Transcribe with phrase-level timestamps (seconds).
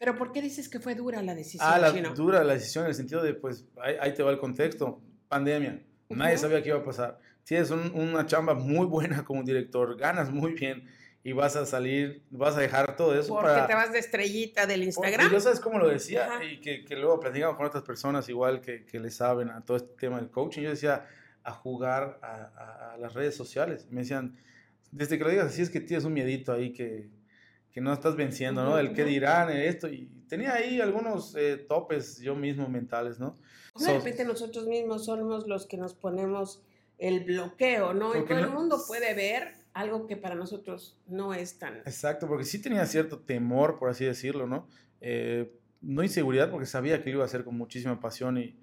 [0.00, 1.62] Pero ¿por qué dices que fue dura la decisión?
[1.70, 2.14] Ah, la, Chino?
[2.14, 4.98] dura la decisión en el sentido de, pues, ahí, ahí te va el contexto.
[5.28, 5.78] Pandemia.
[6.08, 7.18] Nadie sabía qué iba a pasar.
[7.44, 10.88] Tienes un- una chamba muy buena como director, ganas muy bien
[11.22, 13.66] y vas a salir, vas a dejar todo eso Porque para...
[13.66, 15.30] te vas de estrellita del Instagram.
[15.30, 16.44] yo sabes cómo lo decía Ajá.
[16.44, 19.76] y que, que luego platicaba con otras personas igual que, que le saben a todo
[19.76, 20.62] este tema del coaching.
[20.62, 21.06] Yo decía
[21.44, 23.86] a jugar a, a- a las redes sociales.
[23.90, 24.34] Me decían,
[24.92, 27.10] desde que lo digas así es que tienes un miedito ahí que,
[27.72, 28.78] que no estás venciendo, ¿no?
[28.78, 29.10] El qué ujú.
[29.10, 29.88] dirán, esto.
[29.88, 33.36] Y tenía ahí algunos eh, topes yo mismo mentales, ¿no?
[33.78, 36.62] De So- repente nosotros mismos somos los que nos ponemos
[36.98, 38.16] el bloqueo, ¿no?
[38.16, 41.78] Y todo el mundo puede ver algo que para nosotros no es tan...
[41.78, 44.68] Exacto, porque sí tenía cierto temor, por así decirlo, ¿no?
[45.00, 48.58] Eh, no inseguridad, porque sabía que lo iba a hacer con muchísima pasión y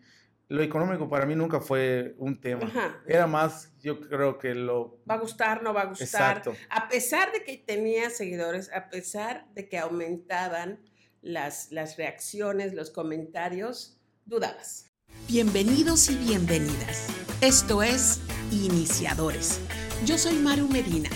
[0.50, 2.66] lo económico para mí nunca fue un tema.
[2.66, 3.02] Ajá.
[3.06, 5.02] Era más, yo creo que lo...
[5.10, 6.08] Va a gustar, no va a gustar.
[6.38, 6.56] Exacto.
[6.70, 10.80] A pesar de que tenía seguidores, a pesar de que aumentaban
[11.22, 14.90] las, las reacciones, los comentarios, dudabas.
[15.28, 17.08] Bienvenidos y bienvenidas.
[17.42, 18.22] Esto es
[18.52, 19.60] Iniciadores.
[20.06, 21.10] Yo soy Maru Medina,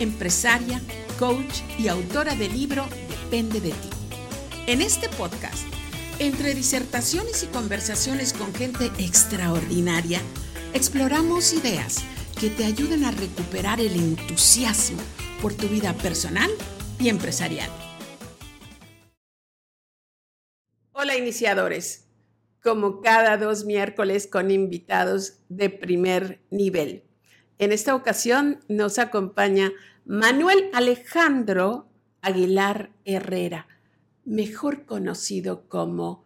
[0.00, 0.80] empresaria,
[1.18, 3.90] coach y autora del libro Depende de ti.
[4.66, 5.64] En este podcast,
[6.26, 10.20] entre disertaciones y conversaciones con gente extraordinaria,
[10.72, 12.02] exploramos ideas
[12.40, 15.02] que te ayuden a recuperar el entusiasmo
[15.42, 16.50] por tu vida personal
[16.98, 17.70] y empresarial.
[20.92, 22.08] Hola iniciadores,
[22.62, 27.04] como cada dos miércoles con invitados de primer nivel.
[27.58, 29.72] En esta ocasión nos acompaña
[30.06, 31.90] Manuel Alejandro
[32.22, 33.68] Aguilar Herrera,
[34.24, 36.24] mejor conocido como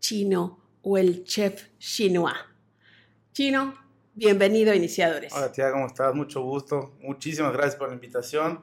[0.00, 2.34] Chino o el chef chinois.
[3.32, 3.74] Chino,
[4.14, 5.32] bienvenido a Iniciadores.
[5.32, 6.14] Hola tía, ¿cómo estás?
[6.14, 6.94] Mucho gusto.
[7.00, 8.60] Muchísimas gracias por la invitación.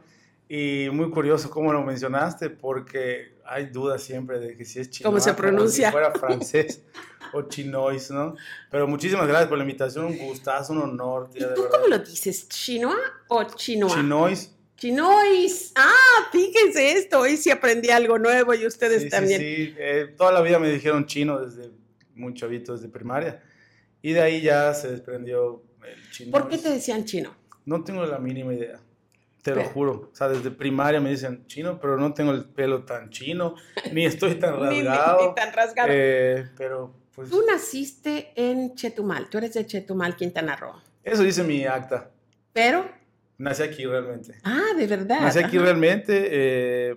[0.47, 5.09] Y muy curioso cómo lo mencionaste, porque hay dudas siempre de que si es chino.
[5.09, 5.87] ¿Cómo se pronuncia?
[5.87, 6.83] si fuera francés
[7.33, 8.35] o chinois, ¿no?
[8.69, 10.05] Pero muchísimas gracias por la invitación.
[10.05, 11.77] Un gustazo, un honor, ¿Y tía, de tú verdad.
[11.77, 12.47] cómo lo dices?
[12.47, 12.95] ¿Chinois
[13.27, 13.93] o chinois?
[13.93, 14.54] Chinois.
[14.77, 15.71] Chinois.
[15.75, 19.39] Ah, fíjense esto, hoy sí aprendí algo nuevo y ustedes Sí, sí, también.
[19.39, 19.73] sí.
[19.77, 21.71] Eh, toda la vida me dijeron chino desde
[22.15, 23.41] muy chavito, desde primaria.
[24.01, 26.31] Y de ahí ya se desprendió el chino.
[26.31, 27.33] ¿Por qué te decían chino?
[27.65, 28.79] No tengo la mínima idea.
[29.41, 30.09] Te lo Pero- juro.
[30.11, 33.55] O sea, desde primaria me dicen chino, pero no tengo el pelo tan chino,
[33.93, 35.29] ni estoy tan Ni- ni- rasgado.
[35.29, 35.89] ni tan rasgado.
[35.91, 40.73] Eh, pero, pues, Tú naciste en Chetumal, tú eres de Chetumal, Quintana Roo.
[41.03, 42.11] eso dice mi acta.
[42.53, 42.89] Pero,
[43.37, 44.35] Nací aquí realmente.
[44.43, 45.21] ah, de verdad.
[45.21, 45.65] Nací aquí ajá.
[45.65, 46.95] realmente, eh,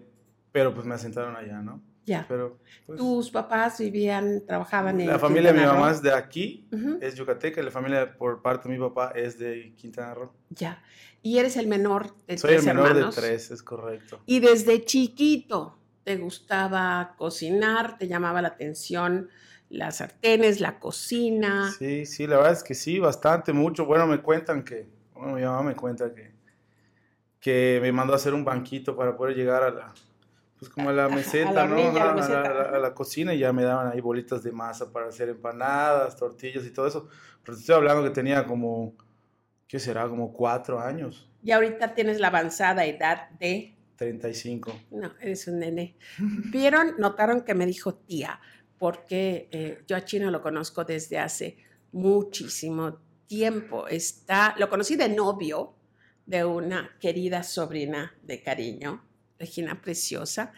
[0.53, 1.83] pero pues me asentaron allá, ¿no?
[2.07, 2.25] Ya.
[2.27, 5.81] Pero, pues, Tus papás vivían, trabajaban en la familia de mi Quintana Roo?
[5.81, 6.67] mamá es de aquí,
[7.03, 10.33] es yucateca, y la familia por parte de mi papá es de Quintana Roo.
[10.49, 10.83] Ya.
[11.23, 13.15] Y eres el menor de Soy el tres menor hermanos.
[13.17, 14.21] de tres, es correcto.
[14.25, 19.29] Y desde chiquito te gustaba cocinar, te llamaba la atención
[19.69, 21.71] las sartenes, la cocina.
[21.79, 23.85] Sí, sí, la verdad es que sí, bastante, mucho.
[23.85, 24.89] Bueno, me cuentan que,
[25.19, 26.33] bueno, mi mamá me cuenta que,
[27.41, 29.95] que me mandó a hacer un banquito para poder llegar a la,
[30.59, 31.75] pues como a la Ajá, a meseta, la ¿no?
[31.77, 34.53] orilla, a la meseta, a a la cocina y ya me daban ahí bolitas de
[34.53, 37.09] masa para hacer empanadas, tortillas y todo eso.
[37.45, 38.95] Pero te estoy hablando que tenía como,
[39.67, 40.09] ¿qué será?
[40.09, 43.75] Como cuatro años, Y ahorita tienes la avanzada edad de...
[43.97, 44.73] 35.
[44.93, 45.97] No, eres un nene.
[46.19, 48.41] Vieron, notaron que me dijo tía,
[48.79, 51.57] porque eh, yo a Chino lo conozco desde hace
[51.91, 53.87] muchísimo tiempo.
[53.87, 55.75] Está, lo conocí de novio
[56.27, 59.05] de una querida sobrina de cariño,
[59.39, 60.53] Regina Preciosa.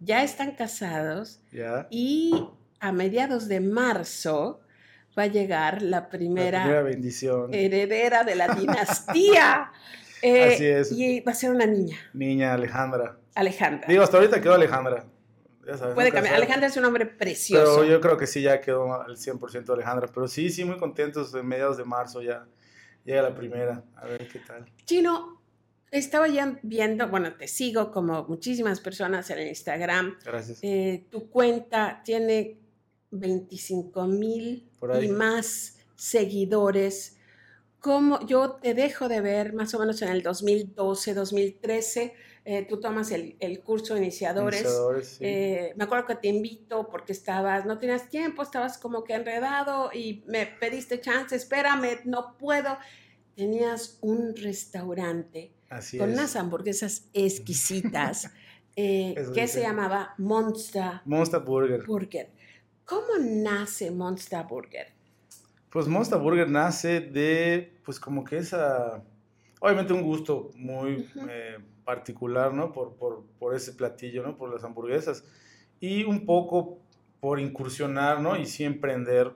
[0.00, 1.40] Ya están casados
[1.90, 2.32] y
[2.80, 4.60] a mediados de marzo
[5.18, 7.54] va a llegar la La primera, primera bendición.
[7.54, 9.72] heredera de la dinastía.
[10.20, 10.92] Eh, Así es.
[10.92, 13.16] Y va a ser una niña, Niña Alejandra.
[13.34, 13.88] Alejandra.
[13.88, 15.04] Digo, hasta ahorita quedó Alejandra.
[15.66, 16.34] Ya sabes, Puede cambiar.
[16.34, 16.44] sabes.
[16.44, 17.80] Alejandra es un hombre precioso.
[17.80, 20.08] Pero yo creo que sí, ya quedó al 100% Alejandra.
[20.12, 21.34] Pero sí, sí, muy contentos.
[21.34, 22.46] En mediados de marzo ya
[23.04, 23.82] llega la primera.
[23.96, 24.64] A ver qué tal.
[24.84, 25.42] Chino,
[25.90, 30.18] estaba ya viendo, bueno, te sigo como muchísimas personas en Instagram.
[30.24, 30.60] Gracias.
[30.62, 32.58] Eh, tu cuenta tiene
[33.10, 34.70] 25 mil
[35.02, 37.16] y más seguidores.
[37.80, 42.14] Como yo te dejo de ver más o menos en el 2012, 2013,
[42.48, 44.60] eh, tú tomas el, el curso de iniciadores.
[44.60, 45.24] Iniciadores, sí.
[45.24, 49.90] Eh, me acuerdo que te invito porque estabas, no tenías tiempo, estabas como que enredado
[49.92, 52.78] y me pediste chance, espérame, no puedo.
[53.34, 56.14] Tenías un restaurante Así con es.
[56.16, 58.30] unas hamburguesas exquisitas
[58.76, 59.48] eh, que dice.
[59.48, 61.84] se llamaba Monster Monster Burger.
[61.84, 62.30] Burger.
[62.84, 64.86] ¿Cómo nace Monster Burger?
[65.70, 69.02] Pues Monster Burger nace de, pues como que esa,
[69.60, 71.26] obviamente un gusto muy Ujú.
[71.28, 72.72] eh, particular, ¿no?
[72.72, 74.36] Por, por, por ese platillo, ¿no?
[74.36, 75.24] Por las hamburguesas.
[75.80, 76.78] y un poco
[77.20, 78.36] por incursionar, ¿no?
[78.36, 79.32] Y sí emprender,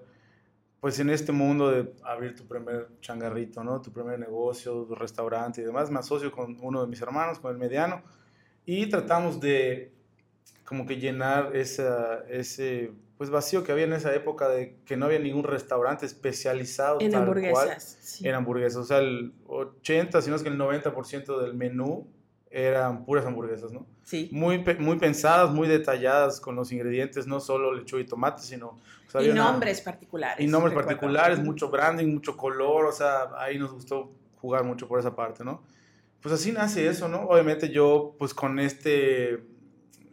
[0.81, 3.81] pues en este mundo de abrir tu primer changarrito, ¿no?
[3.82, 5.90] Tu primer negocio, tu restaurante y demás.
[5.90, 8.02] Me asocio con uno de mis hermanos, con el mediano,
[8.64, 9.93] y tratamos de
[10.64, 15.05] como que llenar esa, ese pues vacío que había en esa época de que no
[15.05, 18.19] había ningún restaurante especializado en hamburguesas.
[18.25, 18.78] En hamburguesas.
[18.78, 22.08] O sea, el 80, si no es que el 90% del menú
[22.50, 23.87] eran puras hamburguesas, ¿no?
[24.05, 24.31] Sí.
[24.32, 28.78] Muy, muy pensadas, muy detalladas con los ingredientes, no solo lechuga y tomate, sino...
[29.20, 30.43] y nombres particulares.
[30.43, 34.99] Y nombres particulares, mucho branding, mucho color, o sea, ahí nos gustó jugar mucho por
[34.99, 35.62] esa parte, ¿no?
[36.23, 37.25] Pues así nace eso, ¿no?
[37.25, 39.44] Obviamente yo, pues con este,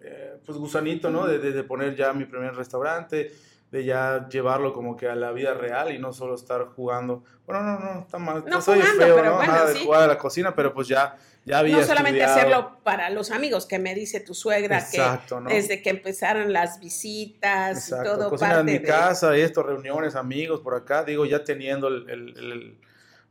[0.10, 1.28] eh, pues gusanito, ¿no?
[1.28, 3.32] De, de, poner ya mi primer restaurante,
[3.72, 7.24] de ya llevarlo como que a la vida real y no solo estar jugando.
[7.46, 8.44] Bueno, no, no, está mal.
[8.48, 9.36] No soy feo, pero ¿no?
[9.38, 9.80] Bueno, Nada sí.
[9.80, 11.18] de jugar a la cocina, pero pues ya
[11.48, 15.90] no solamente hacerlo para los amigos, que me dice tu suegra Exacto, que desde que
[15.92, 18.10] empezaron las visitas Exacto.
[18.10, 21.88] y todo Cocinar parte en mi casa, esto, reuniones, amigos por acá, digo, ya teniendo
[21.88, 22.78] el, el, el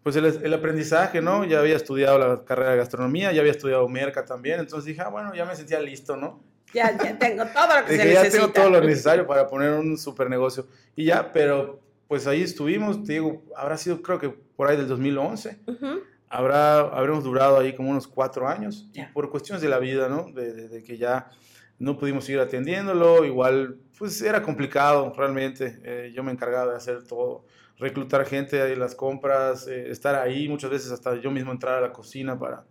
[0.02, 1.44] pues el, el, aprendizaje, ¿no?
[1.44, 5.08] Ya había estudiado la carrera de gastronomía, ya había estudiado merca también, entonces dije, ah,
[5.08, 6.40] bueno, ya me sentía listo, ¿no?
[6.74, 8.42] Ya, ya tengo todo lo que dije, se ya necesita.
[8.42, 10.66] tengo todo lo necesario para poner un super negocio.
[10.94, 14.88] Y ya, pero pues ahí estuvimos, te digo, habrá sido creo que por ahí del
[14.88, 15.58] 2011.
[15.66, 19.10] Uh -huh habrá, habremos durado ahí como unos cuatro años, yeah.
[19.12, 20.30] por cuestiones de la vida, ¿no?
[20.32, 21.30] De, de, de, que ya
[21.78, 27.04] no pudimos seguir atendiéndolo, igual, pues era complicado realmente, eh, yo me encargaba de hacer
[27.04, 27.44] todo,
[27.78, 31.92] reclutar gente las compras, eh, estar ahí, muchas veces hasta yo mismo entrar a la
[31.92, 32.64] cocina para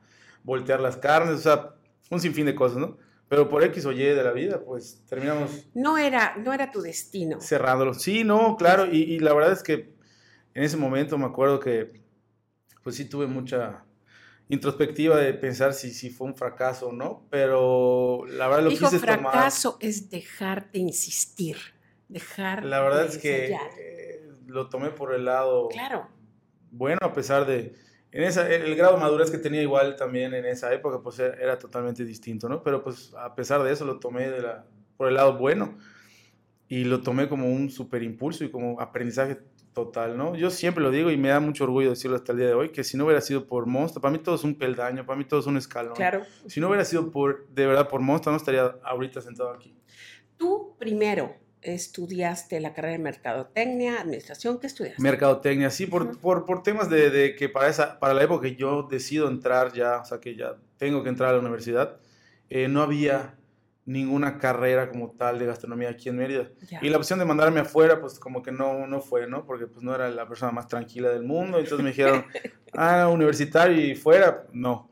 [0.44, 1.70] voltear las carnes, o sea,
[2.10, 2.98] un sinfín de cosas, ¿no?
[3.28, 5.68] Pero por X o Y de la vida, pues terminamos...
[5.74, 7.42] No era, no era tu destino.
[7.42, 7.94] Cerrándolo.
[7.94, 9.96] Sí, no, claro, y, y la verdad es que
[10.54, 12.04] en ese momento me acuerdo que
[12.84, 13.84] pues sí tuve mucha
[14.48, 18.86] introspectiva de pensar si, si fue un fracaso o no, pero la verdad lo Dijo,
[18.86, 19.32] quise fracaso tomar.
[19.34, 21.58] fracaso es dejar de insistir,
[22.08, 26.08] dejar La verdad de es que eh, lo tomé por el lado Claro,
[26.72, 27.74] bueno, a pesar de...
[28.16, 31.36] En esa, el grado de madurez que tenía igual también en esa época, pues era,
[31.36, 32.64] era totalmente distinto, ¿no?
[32.64, 34.66] Pero pues a pesar de eso lo tomé de la,
[34.96, 35.78] por el lado bueno
[36.70, 39.40] y lo tomé como un super impulso y como aprendizaje
[39.74, 40.34] total, ¿no?
[40.34, 42.70] Yo siempre lo digo y me da mucho orgullo decirlo hasta el día de hoy,
[42.70, 45.26] que si no hubiera sido por Monster, para mí todo es un peldaño, para mí
[45.26, 45.96] todo es un escalón.
[45.96, 46.22] claro.
[46.48, 49.76] Si no hubiera sido por, de verdad, por Monster, no estaría ahorita sentado aquí.
[50.38, 51.36] Tú primero
[51.66, 55.02] estudiaste la carrera de mercadotecnia, administración, ¿qué estudiaste?
[55.02, 56.18] Mercadotecnia, sí, por, Ujú.
[56.20, 59.74] por, por temas de, de que para, esa, para la época que yo decido entrar
[59.74, 61.98] ya, o sea, que ya tengo que entrar a la universidad,
[62.50, 63.36] eh, no había
[63.86, 66.50] ninguna carrera como tal de gastronomía aquí en Mérida.
[66.68, 66.80] Ya.
[66.82, 69.46] Y la opción de mandarme afuera, pues como que no, no fue, ¿no?
[69.46, 71.60] Porque pues no era la persona más tranquila del mundo.
[71.60, 72.26] Entonces me dijeron,
[72.74, 74.90] ah, universitario y fuera, no.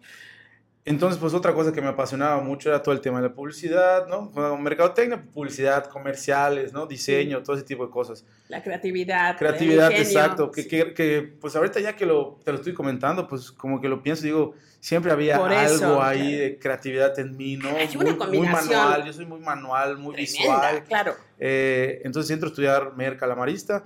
[0.86, 4.06] Entonces, pues otra cosa que me apasionaba mucho era todo el tema de la publicidad,
[4.08, 4.32] ¿no?
[4.58, 6.86] Mercadotecnia, publicidad, comerciales, ¿no?
[6.86, 8.26] Diseño, todo ese tipo de cosas.
[8.50, 9.38] La creatividad.
[9.38, 10.52] Creatividad, el ingenio, exacto.
[10.52, 10.68] Que, sí.
[10.68, 14.04] que, que, pues ahorita ya que lo, te lo estoy comentando, pues como que lo
[14.04, 16.38] pienso, digo, siempre había Por algo eso, ahí claro.
[16.38, 17.70] de creatividad en mí, ¿no?
[17.70, 20.84] Hay una muy, muy combinación manual, yo soy muy manual, muy Tremenda, visual.
[20.84, 21.16] claro.
[21.40, 23.86] Eh, entonces entro a estudiar Mer Calamarista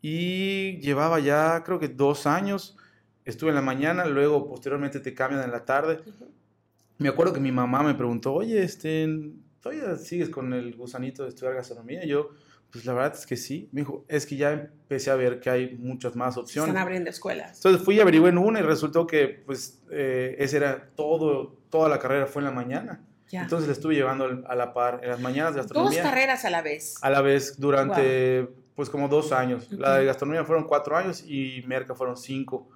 [0.00, 2.76] y llevaba ya creo que dos años.
[3.30, 6.00] Estuve en la mañana, luego posteriormente te cambian en la tarde.
[6.06, 6.28] Ujú.
[6.98, 9.08] Me acuerdo que mi mamá me preguntó, oye, este,
[9.60, 12.04] ¿todavía sigues con el gusanito de estudiar gastronomía?
[12.04, 12.30] Y yo,
[12.70, 13.68] pues la verdad es que sí.
[13.72, 16.68] Me dijo, es que ya empecé a ver que hay muchas más Se opciones.
[16.68, 17.56] Están abriendo escuelas.
[17.56, 21.88] Entonces fui y averigué en una y resultó que pues eh, ese era todo, toda
[21.88, 23.00] la carrera fue en la mañana.
[23.30, 23.42] Ya.
[23.42, 26.02] Entonces la estuve llevando a la par en las mañanas de Dos gastronomía.
[26.02, 26.96] carreras a la vez.
[27.00, 29.70] A la vez durante pues como dos años.
[29.72, 32.68] La de gastronomía fueron cuatro años y merca fueron cinco.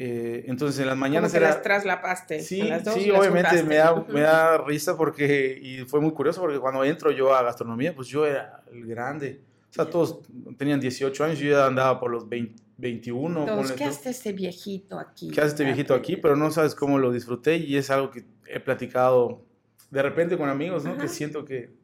[0.00, 1.48] Eh, entonces en las Como mañanas que era...
[1.48, 2.40] las traslapaste.
[2.40, 6.12] Sí, a las dos sí, obviamente me da, me da risa porque, y fue muy
[6.12, 9.40] curioso porque cuando entro yo a gastronomía, pues yo era el grande.
[9.70, 10.20] O sea, todos
[10.56, 13.40] tenían 18 años, yo ya andaba por los 20, 21.
[13.40, 15.30] Entonces, ¿qué hace este viejito aquí?
[15.30, 16.16] ¿Qué hace este viejito aquí?
[16.16, 19.42] Pero no sabes cómo lo disfruté y es algo que he platicado
[19.90, 20.92] de repente con amigos, ¿no?
[20.92, 21.02] Ajá.
[21.02, 21.74] Que siento que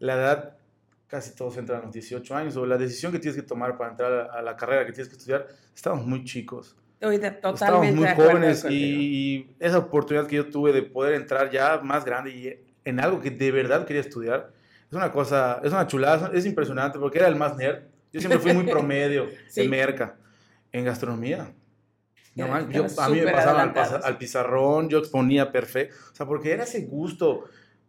[0.00, 0.56] la edad,
[1.06, 3.90] casi todos entran a los 18 años, o la decisión que tienes que tomar para
[3.90, 6.76] entrar a la carrera que tienes que estudiar, estamos muy chicos.
[7.00, 11.14] Estoy de- Estábamos totalmente muy jóvenes y, y esa oportunidad que yo tuve de poder
[11.14, 12.54] entrar ya más grande y
[12.84, 14.52] en algo que de verdad quería estudiar,
[14.90, 17.84] es una cosa, es una chulada, es impresionante porque era el más nerd.
[18.12, 19.62] Yo siempre fui muy promedio Sí.
[19.62, 20.16] en merca,
[20.72, 21.52] en gastronomía.
[22.34, 26.26] No, yo, a mí me súper pasaban al, al pizarrón, yo exponía perfecto, o sea,
[26.26, 27.44] porque era ese gusto,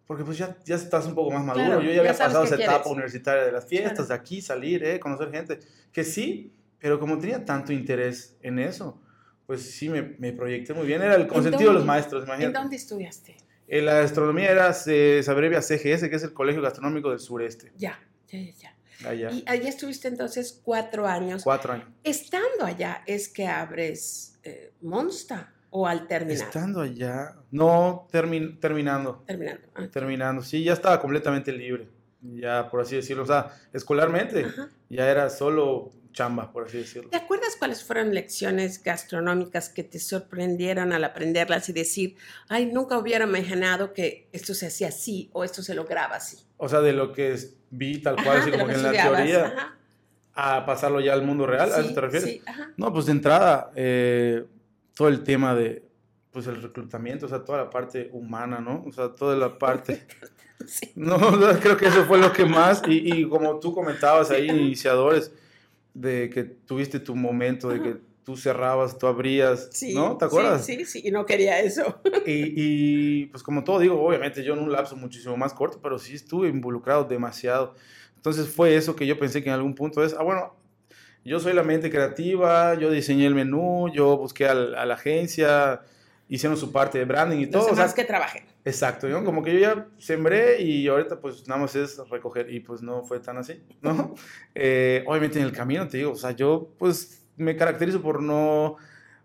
[0.08, 2.44] porque pues ya, ya estás un poco más maduro, Claro, yo ya ya había pasado
[2.46, 2.92] esa etapa quieres.
[2.92, 4.08] universitaria de las fiestas, Claro.
[4.08, 5.60] de aquí salir, eh, conocer gente,
[5.92, 9.00] que sí, pero como tenía tanto interés en eso,
[9.46, 12.58] pues sí me, me proyecté muy bien, era el consentido de los maestros, ¿En imagínate.
[12.58, 13.38] dónde estudiaste?
[13.68, 17.72] Eh, la gastronomía era, se, se abrevia CGS, que es el Colegio Gastronómico del Sureste.
[17.78, 17.98] Ya,
[18.28, 18.76] ya, ya.
[19.08, 19.32] Allá.
[19.32, 21.44] Y allá estuviste entonces cuatro años.
[21.44, 21.88] Cuatro años.
[22.04, 26.44] Estando allá es que abres eh, Monster o al terminar.
[26.48, 29.24] Estando allá, no, termi- terminando.
[29.26, 29.68] Terminando.
[29.74, 31.88] ah, Terminando, sí, ya estaba completamente libre.
[32.22, 33.24] Ya, por así decirlo.
[33.24, 34.70] O sea, escolarmente, Ajá.
[34.90, 37.10] ya era solo chamba, por así decirlo.
[37.10, 42.16] ¿Te acuerdas cuáles fueron lecciones gastronómicas que te sorprendieron al aprenderlas y decir,
[42.50, 46.38] ay, nunca hubiera imaginado que esto se hacía así o esto se lograba así?
[46.58, 47.36] O sea, de lo que
[47.70, 49.78] vi tal cual, Ajá, así como que que en la teoría, ajá.
[50.34, 52.30] a pasarlo ya al mundo real, ¿a eso Sí, te refieres?
[52.30, 52.72] Sí, ajá.
[52.78, 54.46] No, pues de entrada, eh,
[54.94, 55.84] todo el tema de,
[56.32, 58.84] pues el reclutamiento, o sea, toda la parte humana, ¿no?
[58.88, 60.06] O sea, toda la parte...
[60.68, 60.92] Sí.
[60.96, 61.18] No,
[61.60, 65.32] creo que eso fue lo que más, y, y como tú comentabas ahí, Sí, iniciadores,
[65.94, 70.18] de que tuviste tu momento, de que tú cerrabas, tú abrías, Sí, ¿no?
[70.18, 70.66] ¿Te sí, acuerdas?
[70.66, 72.00] Sí, sí, y no quería eso.
[72.26, 75.98] Y, y, pues como todo digo, obviamente yo en un lapso muchísimo más corto, pero
[75.98, 77.74] sí estuve involucrado demasiado.
[78.16, 80.54] Entonces fue eso que yo pensé que en algún punto es, ah, bueno,
[81.26, 85.82] yo soy la mente creativa, yo diseñé el menú, yo busqué al- a la agencia,
[86.30, 87.64] hicieron su parte de branding y todo.
[87.64, 88.44] Los o sea, demás que trabajen.
[88.64, 89.24] Exacto, ¿no?
[89.26, 93.04] Como que yo ya sembré y ahorita pues nada más es recoger y pues no
[93.04, 94.14] fue tan así, ¿no?
[94.56, 98.76] Eh, obviamente en el camino te digo, o sea, yo pues me caracterizo por no,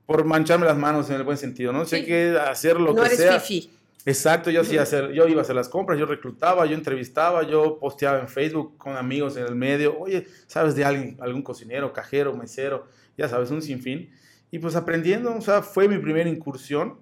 [0.07, 1.85] por mancharme las manos en el buen sentido, ¿no?
[1.85, 2.05] Sé Sí.
[2.07, 3.41] que hacer lo no que eres sea.
[3.41, 3.71] fifi.
[4.07, 4.79] Exacto, yo Ujú.
[4.81, 8.79] hacer, yo iba a hacer las compras, yo reclutaba, yo entrevistaba, yo posteaba en Facebook
[8.79, 12.87] con amigos en el medio, oye, ¿sabes de alguien, algún cocinero, cajero, mesero?
[13.19, 14.11] Ya sabes, un sinfín.
[14.53, 17.01] Y pues aprendiendo, o sea, fue mi primera incursión,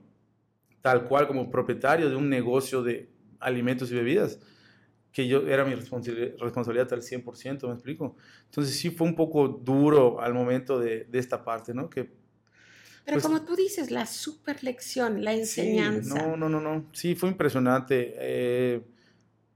[0.84, 3.08] tal cual como propietario de un negocio de
[3.40, 4.38] alimentos y bebidas,
[5.12, 8.16] que yo era mi responsabili- responsabilidad al 100%, ¿me explico?
[8.44, 11.88] Entonces sí fue un poco duro al momento de, de esta parte, ¿no?
[11.88, 12.04] Que
[13.06, 16.16] Pero Pues- como tú dices, la super lección, la enseñanza.
[16.16, 16.84] Sí, no, no, no, no.
[16.92, 18.14] Sí, fue impresionante.
[18.18, 18.82] Eh,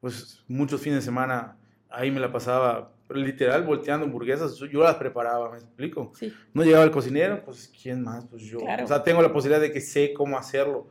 [0.00, 1.58] pues muchos fines de semana
[1.90, 4.56] ahí me la pasaba literal volteando hamburguesas.
[4.56, 6.10] Yo las preparaba, ¿me explico?
[6.14, 6.32] Sí.
[6.54, 8.24] No llegaba el cocinero, pues ¿quién más?
[8.26, 8.60] Pues yo.
[8.60, 8.84] Claro.
[8.84, 10.88] O sea, tengo la posibilidad de que sé cómo hacerlo.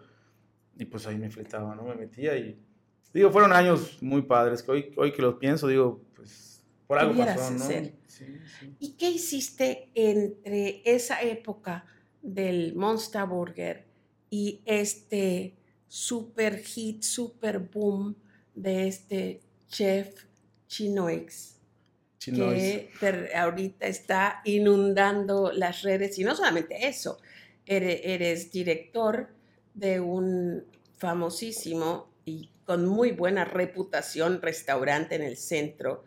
[0.78, 1.84] Y pues ahí me fletaba, ¿no?
[1.84, 2.60] Me metía y...
[3.14, 7.18] Digo, fueron años muy padres, que hoy, hoy que los pienso, digo, pues por algo
[7.18, 7.66] pasó, ¿no?
[7.66, 8.76] Sí, sí.
[8.80, 11.86] ¿Y qué hiciste entre esa época
[12.22, 13.86] del Monster Burger
[14.30, 15.58] y este
[15.88, 18.16] super hit, super boom
[18.56, 20.26] de este chef
[20.68, 21.56] Chinoix?
[22.20, 22.88] Chinois.
[23.00, 27.20] que ahorita está inundando las redes y no solamente eso,
[27.66, 29.37] eres, eres director
[29.78, 30.64] de un
[30.98, 36.04] famosísimo y con muy buena reputación restaurante en el centro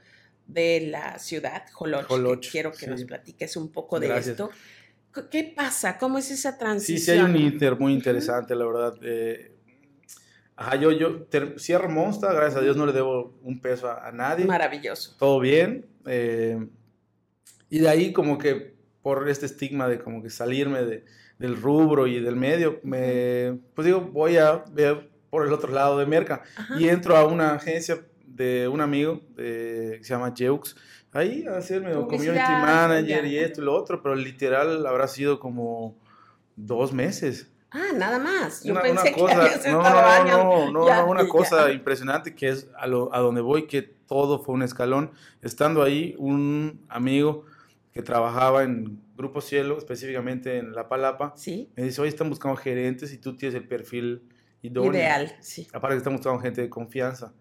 [0.46, 2.00] de la ciudad, Joloch.
[2.02, 2.86] que Joloch, quiero que sí.
[2.90, 4.32] nos platiques un poco de Gracias.
[4.32, 4.50] esto.
[5.30, 5.96] ¿Qué pasa?
[5.98, 7.16] ¿Cómo es esa Sí, transición?
[7.16, 8.94] sí hay un inter muy interesante, la verdad.
[9.02, 9.52] Eh,
[10.56, 11.26] ajá, yo, yo
[11.58, 14.44] cierro Monster, gracias a Dios no le debo un peso a, a nadie.
[14.44, 15.16] Maravilloso.
[15.18, 15.86] Todo bien.
[16.06, 16.58] eh,
[17.68, 21.04] y de ahí como que por este estigma de como que salirme de-
[21.40, 25.98] del rubro y del medio, me, pues digo, voy a ver por el otro lado
[25.98, 26.42] de Merca.
[26.56, 26.74] Ajá.
[26.78, 30.76] Y entro a una agencia de un amigo de- que se llama Jeux,
[31.12, 33.26] ahí a hacerme community manager ya.
[33.28, 35.96] y esto y lo otro, pero literal habrá sido como
[36.56, 37.50] dos meses.
[37.70, 38.62] Ah, nada más.
[38.64, 41.28] Yo Una, pensé una que cosa, no, no, no, no, Ya, no, una ya.
[41.28, 45.12] cosa impresionante que es a, lo- a donde voy, que todo fue un escalón.
[45.40, 47.44] Estando ahí, un amigo
[47.92, 52.56] que trabajaba en Grupo Cielo, específicamente en La Palapa, Sí, me dice, hoy están buscando
[52.56, 54.22] gerentes y tú tienes el perfil
[54.62, 54.92] idóneo.
[54.92, 55.66] ideal, sí.
[55.72, 57.32] Aparte que están buscando gente de confianza.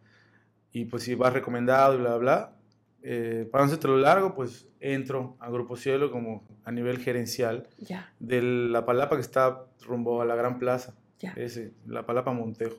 [0.72, 2.56] Y pues si vas recomendado y bla, bla, bla.
[3.02, 8.12] Eh, para no lo largo, pues entro a Grupo Cielo como a nivel gerencial Ya,
[8.20, 10.96] de La Palapa que está rumbo a la Gran Plaza.
[11.20, 11.34] ya.
[11.38, 12.78] Ese, La Palapa Montejo.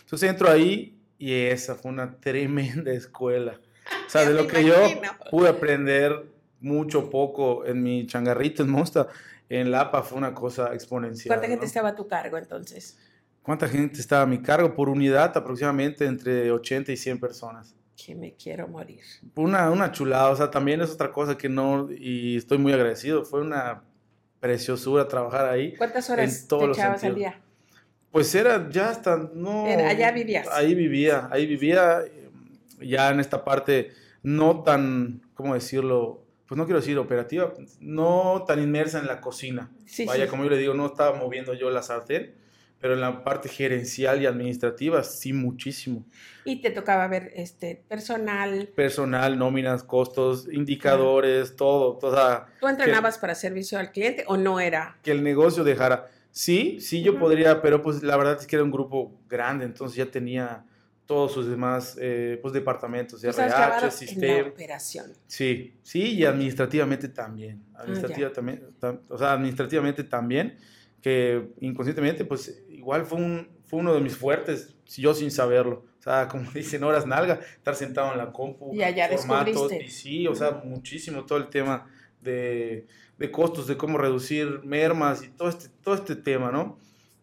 [0.00, 3.60] Entonces entro ahí y esa fue una tremenda escuela.
[4.06, 4.74] O sea, de lo que yo
[5.30, 6.26] pude aprender
[6.62, 9.08] mucho poco en mi changarrito en Monsta,
[9.48, 11.28] en Lapa fue una cosa exponencial.
[11.28, 11.66] ¿Cuánta gente ¿no?
[11.66, 12.98] estaba a tu cargo entonces?
[13.42, 14.74] ¿Cuánta gente estaba a mi cargo?
[14.74, 17.74] Por unidad aproximadamente entre 80 y 100 personas.
[17.96, 19.00] Que me quiero morir.
[19.34, 23.24] Una, una chulada, o sea, también es otra cosa que no, y estoy muy agradecido,
[23.24, 23.82] fue una
[24.40, 25.76] preciosura trabajar ahí.
[25.76, 27.40] ¿Cuántas horas todos te los echabas al día?
[28.10, 29.66] Pues era ya hasta, no...
[29.66, 30.48] Era- allá vivías.
[30.52, 32.02] Ahí vivía, ahí vivía,
[32.80, 33.90] ya en esta parte
[34.22, 36.24] no tan, ¿cómo decirlo?
[36.52, 39.70] Pues no quiero decir operativa, no tan inmersa en la cocina.
[39.86, 40.28] Sí, Vaya, sí.
[40.30, 42.34] como yo le digo, no estaba moviendo yo la sartén,
[42.78, 46.04] pero en la parte gerencial y administrativa sí muchísimo.
[46.44, 48.68] Y te tocaba ver este personal.
[48.76, 51.98] Personal, nóminas, costos, indicadores, todo.
[52.02, 54.98] O sea, ¿Tú entrenabas para servicio al cliente o no era?
[55.02, 56.10] que el negocio dejara.
[56.32, 59.96] Sí, sí, yo podría, pero pues la verdad es que era un grupo grande, entonces
[59.96, 60.66] ya tenía
[61.12, 64.48] todos sus demás eh, pues, departamentos, de RH, sistema.
[64.48, 65.12] operación.
[65.26, 67.62] Sí, sí, y administrativamente también.
[67.74, 68.64] Ah, administrativamente,
[69.10, 70.56] o sea, administrativamente también,
[71.02, 75.84] que inconscientemente, pues igual fue, un, fue uno de mis fuertes, yo sin saberlo.
[75.98, 79.88] O sea, como dicen, horas nalga, estar sentado en la compu, y allá formatos, y
[79.88, 81.90] sí, o sea, muchísimo todo el tema
[82.22, 82.86] de,
[83.18, 86.78] de, costos, de cómo reducir mermas y todo este, todo este tema, ¿no?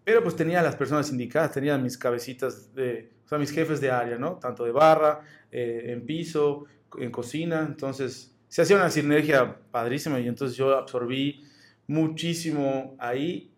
[0.10, 3.92] Pero pues tenía las personas indicadas, tenía mis cabecitas de, o sea, mis jefes de
[3.92, 4.40] área, ¿no?
[4.40, 6.66] Tanto de barra, eh, en piso,
[6.98, 11.46] en cocina, entonces se hacía una sinergia padrísima y entonces yo absorbí
[11.86, 13.54] muchísimo ahí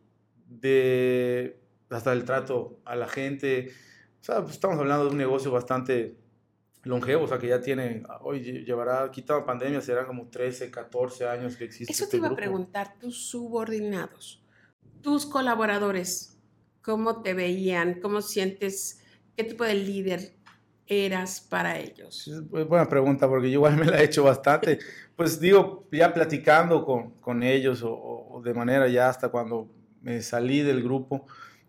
[0.45, 1.57] de
[1.89, 3.71] hasta el trato a la gente.
[4.19, 6.17] O sea, pues estamos hablando de un negocio bastante
[6.83, 11.55] longevo, o sea, que ya tiene, hoy llevará, quitado pandemia, serán como 13, 14 años
[11.55, 11.93] que existe.
[11.93, 14.43] Eso te este iba a preguntar, tus subordinados,
[15.01, 16.30] tus colaboradores,
[16.81, 17.99] ¿cómo te veían?
[18.01, 19.01] ¿Cómo sientes?
[19.35, 20.33] ¿Qué tipo de líder
[20.87, 22.27] eras para ellos?
[22.27, 24.79] Es buena pregunta, porque yo igual me la he hecho bastante.
[25.15, 29.69] Pues digo, ya platicando con, con ellos o, o, de manera ya hasta cuando
[30.01, 31.25] me salí del grupo,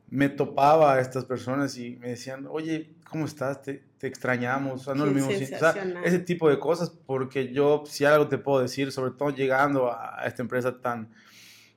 [0.08, 3.62] me topaba a estas personas y me decían, oye, ¿cómo estás?
[3.62, 4.82] Te, te extrañamos.
[4.82, 5.30] O sea, no lo mismo.
[5.30, 9.30] O sea, ese tipo de cosas, porque yo, si algo te puedo decir, sobre todo
[9.30, 11.10] llegando a esta empresa tan,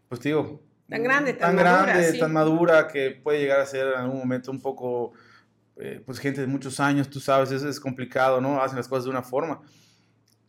[0.10, 3.88] pues digo, tan grande, tan, tan madura, grande, tan madura, que puede llegar a ser
[3.88, 5.14] en algún momento un poco
[5.78, 8.62] eh, pues gente de muchos años, tú sabes, eso es complicado, ¿no?
[8.62, 9.62] Hacen las cosas de una forma.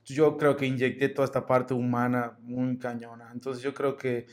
[0.04, 3.30] Yo creo que inyecté toda esta parte humana muy cañona.
[3.32, 4.26] Entonces yo creo que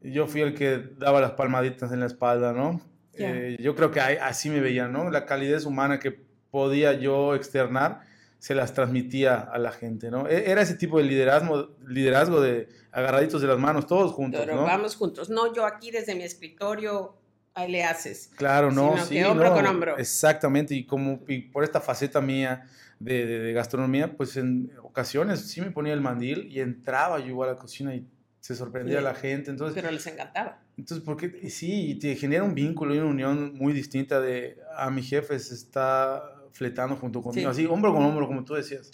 [0.00, 2.80] yo fui el que daba las palmaditas en la espalda, ¿no?
[3.12, 5.10] Eh, yo creo que así me veían, ¿no?
[5.10, 6.10] La calidez humana que
[6.50, 8.00] podía yo externar
[8.44, 10.28] se las transmitía a la gente, ¿no?
[10.28, 14.56] E, era ese tipo de liderazgo, liderazgo de agarraditos de las manos, todos juntos, Pero
[14.56, 14.64] ¿no?
[14.64, 15.30] vamos juntos.
[15.30, 17.16] No, yo aquí desde mi escritorio
[17.54, 18.30] ahí le haces.
[18.36, 19.22] Claro, no, sí.
[19.22, 19.96] hombro con hombro.
[19.96, 22.66] Exactamente, y como y por esta faceta mía
[23.00, 27.46] de, de, gastronomía, pues en ocasiones sí me ponía el mandil y entraba yo a
[27.46, 28.06] la cocina y
[28.40, 29.50] se sorprendía a la gente.
[29.52, 30.60] Entonces, Pero les encantaba.
[30.76, 35.02] Entonces, porque sí, te genera un vínculo y una unión muy distinta de a mi
[35.02, 38.90] jefe se está fletando junto conmigo, así hombro con hombro, como tú decías.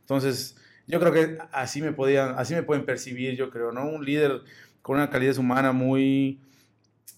[0.00, 3.88] Entonces, yo creo que así me podían, así me pueden percibir, yo creo, ¿no?
[3.88, 4.42] Un líder
[4.82, 6.40] con una calidad humana muy,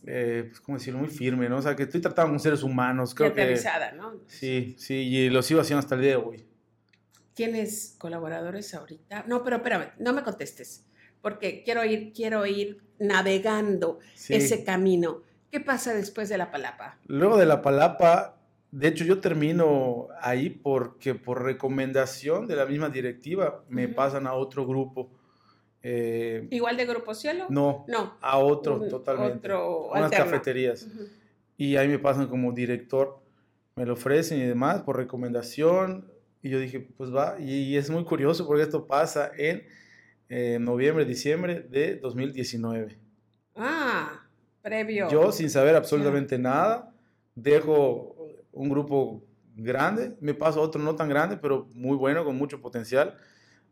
[0.06, 1.00] eh, pues, ¿cómo decirlo?
[1.00, 1.56] Muy firme, ¿no?
[1.56, 3.14] O sea, que estoy tratando con seres humanos.
[3.14, 3.58] Creo que,
[3.96, 4.20] ¿no?
[4.28, 6.46] Sí, sí, y lo sigo haciendo hasta el día de hoy.
[7.34, 9.24] ¿Tienes colaboradores ahorita?
[9.26, 10.84] No, pero espérame, no me contestes,
[11.20, 15.22] porque quiero ir, quiero ir navegando ese camino.
[15.50, 16.98] ¿Qué pasa después de la palapa?
[17.06, 18.35] Luego de la palapa,
[18.76, 24.34] de hecho yo termino ahí porque por recomendación de la misma directiva me pasan a
[24.34, 25.10] otro grupo
[25.88, 27.46] eh, ¿Igual de Grupo Cielo?
[27.48, 28.16] No, no.
[28.20, 29.52] a otro totalmente.
[29.52, 30.88] Otro unas cafeterías.
[31.56, 33.20] Y ahí me pasan como director,
[33.76, 36.10] me lo ofrecen y demás por recomendación.
[36.42, 37.36] Y yo dije, pues va.
[37.38, 39.62] Y, es muy curioso porque esto pasa en
[40.28, 42.98] eh, noviembre, diciembre de 2019.
[43.54, 44.26] Ah,
[44.62, 45.08] previo.
[45.08, 46.92] Yo sin saber absolutamente nada,
[47.36, 48.15] dejo
[48.56, 49.22] un grupo
[49.54, 53.16] grande, me paso a otro no tan grande, pero muy bueno, con mucho potencial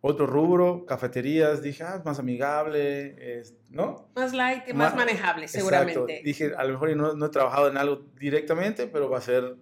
[0.07, 4.11] otro rubro, cafeterías, dije, ah, más amigable, ¿no?
[4.14, 6.20] Más light, más, más manejable, seguramente.
[6.23, 9.57] Dije, a lo mejor no, no, he trabajado en algo directamente, pero va a ser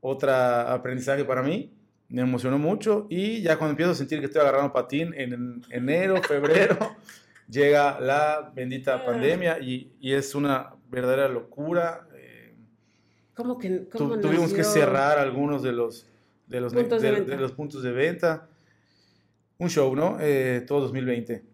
[0.00, 1.72] otro aprendizaje para mí.
[2.08, 6.20] Me emocionó mucho y ya cuando empiezo a sentir que estoy agarrando patín en enero,
[6.24, 6.96] febrero,
[7.48, 9.04] llega la bendita ah.
[9.06, 12.07] pandemia y, y, es una verdadera locura.
[13.38, 16.08] ¿Cómo que cómo Tuvimos que cerrar algunos de los,
[16.48, 18.48] de los, de los puntos de venta
[19.58, 20.18] un show, ¿no?
[20.20, 21.44] Eh, todo 2020.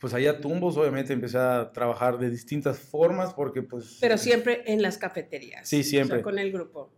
[0.00, 3.98] Pues allá tumbos, obviamente empecé a trabajar de distintas formas porque pues...
[4.00, 5.68] Pero siempre en las cafeterías.
[5.68, 6.22] Sí, siempre.
[6.22, 6.90] con el grupo.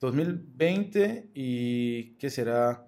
[0.00, 2.86] 2020 y ¿qué será?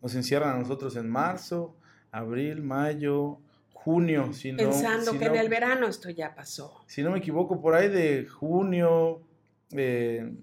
[0.00, 1.76] Nos encierran a nosotros en marzo,
[2.12, 3.40] abril, mayo,
[3.74, 4.32] junio.
[4.32, 6.82] Si Pensando que en el verano esto ya pasó.
[6.86, 9.20] Si no me equivoco, por ahí de junio,
[9.76, 10.34] eh,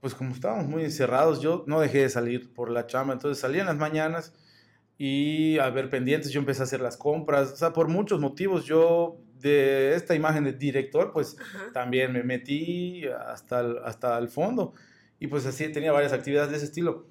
[0.00, 3.60] pues como estábamos muy encerrados, yo no dejé de salir por la chamba, entonces salía
[3.60, 4.34] en las mañanas
[4.96, 8.64] y a ver pendientes, yo empecé a hacer las compras, o sea, por muchos motivos
[8.64, 11.36] yo de esta imagen de director, pues
[11.72, 14.74] también me metí hasta el, hasta el fondo
[15.18, 17.06] y pues así tenía varias actividades de ese estilo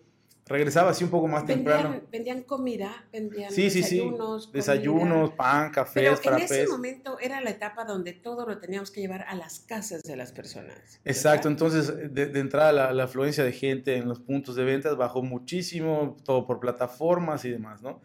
[0.49, 2.01] regresaba así un poco más temprano.
[2.11, 4.43] Vendían comida, vendían sí, desayunos.
[4.43, 4.57] Sí, sí.
[4.57, 8.99] Desayunos, pan, café, Pero en ese momento era la etapa donde todo lo teníamos que
[8.99, 10.99] llevar a las casas de las personas.
[11.05, 16.17] Exacto, entonces de, entrada la, afluencia de gente en los puntos de ventas bajó muchísimo,
[16.25, 18.01] todo por plataformas y demás, ¿no?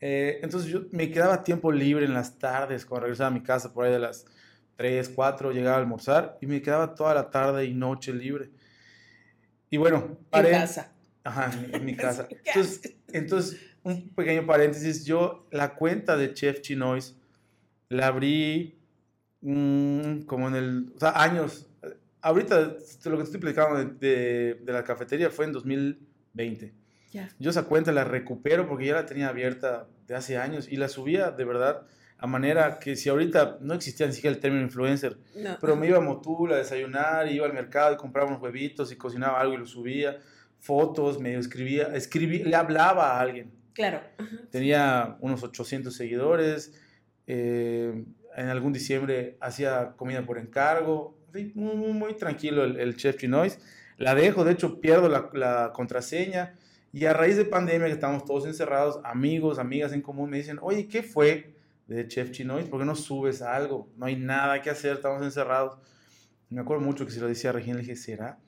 [0.00, 3.72] Eh, entonces yo me quedaba tiempo libre en las tardes cuando regresaba a mi casa
[3.72, 4.26] por ahí de las
[4.76, 8.50] 3, 4, llegaba a almorzar y me quedaba toda la tarde y noche libre.
[9.70, 10.52] Y bueno, paré.
[10.52, 10.92] En casa.
[11.28, 12.26] Ajá, en, mi casa.
[12.44, 17.16] Entonces, entonces, un pequeño paréntesis, yo la cuenta de Chef Chinois
[17.90, 18.78] la abrí
[19.42, 21.66] mm, como en el, o sea, años.
[22.20, 26.74] Ahorita lo que estoy platicando de, de, la cafetería fue en 2020.
[27.12, 27.28] Ya.
[27.38, 30.88] Yo esa cuenta la recupero porque ya la tenía abierta de hace años y la
[30.88, 31.86] subía de verdad
[32.18, 35.16] a manera que si ahorita no existía ni siquiera el término influencer,
[35.60, 38.96] pero me iba a Motul a desayunar, iba al mercado y compraba unos huevitos y
[38.96, 40.18] cocinaba algo y lo subía,
[40.60, 43.52] fotos, me escribía, escribía le hablaba a alguien.
[43.72, 44.00] Claro.
[44.50, 46.74] Tenía unos 800 seguidores,
[47.26, 48.04] eh,
[48.36, 51.16] en algún diciembre hacía comida por encargo,
[51.54, 53.58] muy, muy, tranquilo el, chef Chinois.
[53.96, 56.54] La dejo, de hecho pierdo la, la contraseña
[56.92, 60.58] y a raíz de pandemia que estamos todos encerrados, amigos, amigas en común me dicen,
[60.60, 61.58] oye, ¿qué fue?
[61.88, 63.88] de Chef Chinois, ¿por qué no subes algo?
[63.96, 65.78] No hay nada que hacer, estamos encerrados.
[66.50, 68.38] Me acuerdo mucho que se lo decía a Regina, le dije, ¿será?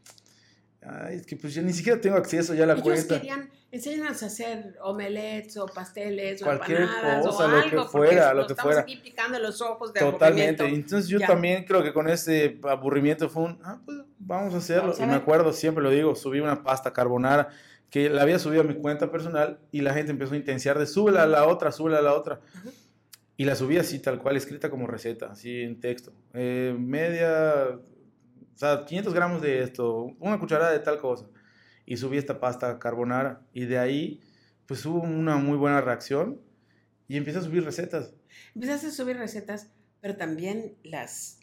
[0.82, 3.20] Ay, es que pues yo ni siquiera tengo acceso ya a la Ellos cuenta.
[3.20, 7.88] querían, enséñanos a hacer omelets o pasteles Cualquier o empanadas cosa, o lo algo, que
[7.90, 8.80] fuera, lo que estamos fuera.
[8.80, 10.64] aquí picando los ojos de Totalmente.
[10.64, 14.94] Entonces yo también creo que con ese aburrimiento fue un, ah, pues vamos a hacerlo.
[14.98, 17.50] y me acuerdo, siempre lo digo, subí una pasta carbonara
[17.90, 20.86] que la había subido a mi cuenta personal y la gente empezó a intensiar de
[20.86, 22.40] súbela a la otra, súbela a la otra.
[23.36, 26.12] Y la subí así, tal cual, escrita como receta, así en texto.
[26.34, 27.78] Eh, media,
[28.60, 31.26] sea, 500 gramos de esto, una cucharada de tal cosa.
[31.86, 33.42] Y subí esta pasta carbonara.
[33.52, 34.20] Y de ahí,
[34.66, 36.40] pues hubo una muy buena reacción
[37.08, 38.14] y empecé a subir recetas.
[38.54, 39.70] Empezaste a subir recetas,
[40.00, 41.40] pero también las,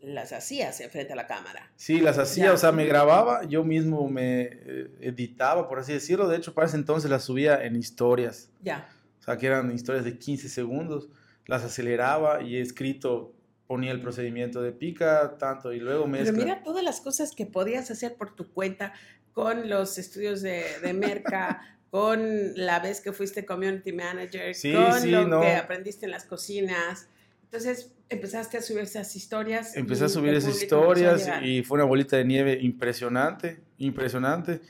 [0.00, 1.72] las hacías frente a la cámara.
[1.76, 6.28] Sí, las hacía, o sea, me grababa, yo mismo me eh, editaba, por así decirlo.
[6.28, 8.50] De hecho, para ese entonces las subía en historias.
[8.60, 8.88] Ya.
[9.18, 11.08] O sea, que eran historias de 15 segundos
[11.46, 13.34] las aceleraba y he escrito,
[13.66, 16.32] ponía el procedimiento de pica, tanto, y luego mezcla.
[16.32, 18.92] Pero mira todas las cosas que podías hacer por tu cuenta
[19.32, 25.40] con los estudios de, de Merca, con la vez que fuiste community manager, con lo
[25.40, 27.08] que aprendiste en las cocinas.
[27.44, 29.76] Entonces empezaste a subir esas historias.
[29.76, 34.60] Empecé a subir esas historias y fue una bolita de nieve impresionante, impresionante,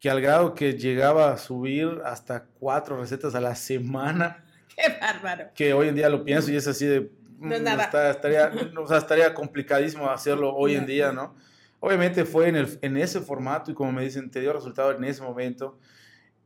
[0.00, 4.44] que al grado que llegaba a subir hasta cuatro recetas a la semana.
[4.76, 5.50] Qué bárbaro.
[5.54, 7.10] Que hoy en día lo pienso y es así de...
[7.40, 8.10] No es mm, nada.
[8.10, 11.34] estaría, o sea, estaría complicadísimo hacerlo hoy en día, ¿no?
[11.80, 15.02] Obviamente fue en, el, en ese formato y como me dicen, te dio resultado en
[15.04, 15.78] ese momento.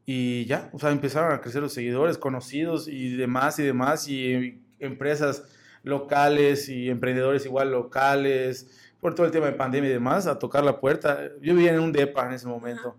[0.06, 4.62] Y ya, o sea, empezaron a crecer los seguidores, conocidos y demás y demás, y
[4.78, 5.44] empresas
[5.82, 10.62] locales y emprendedores igual locales, por todo el tema de pandemia y demás, a tocar
[10.64, 11.30] la puerta.
[11.40, 12.96] Yo vivía en un DEPA en ese momento.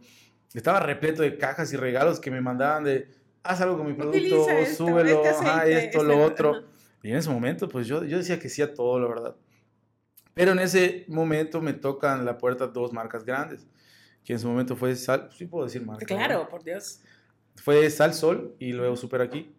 [0.54, 3.10] Estaba repleto de cajas y regalos que me mandaban de,
[3.44, 6.75] haz algo con mi producto, súbelo, este esto, lo otro.
[7.06, 9.36] Y en ese momento, pues yo, yo decía que sí a todo, la verdad.
[10.34, 13.68] Pero en ese momento me tocan la puerta dos marcas grandes,
[14.24, 16.04] que en su momento fue Sal, sí puedo decir marca.
[16.04, 17.02] Claro, por Dios.
[17.58, 19.56] Fue Sal Sol y luego Super Aquí.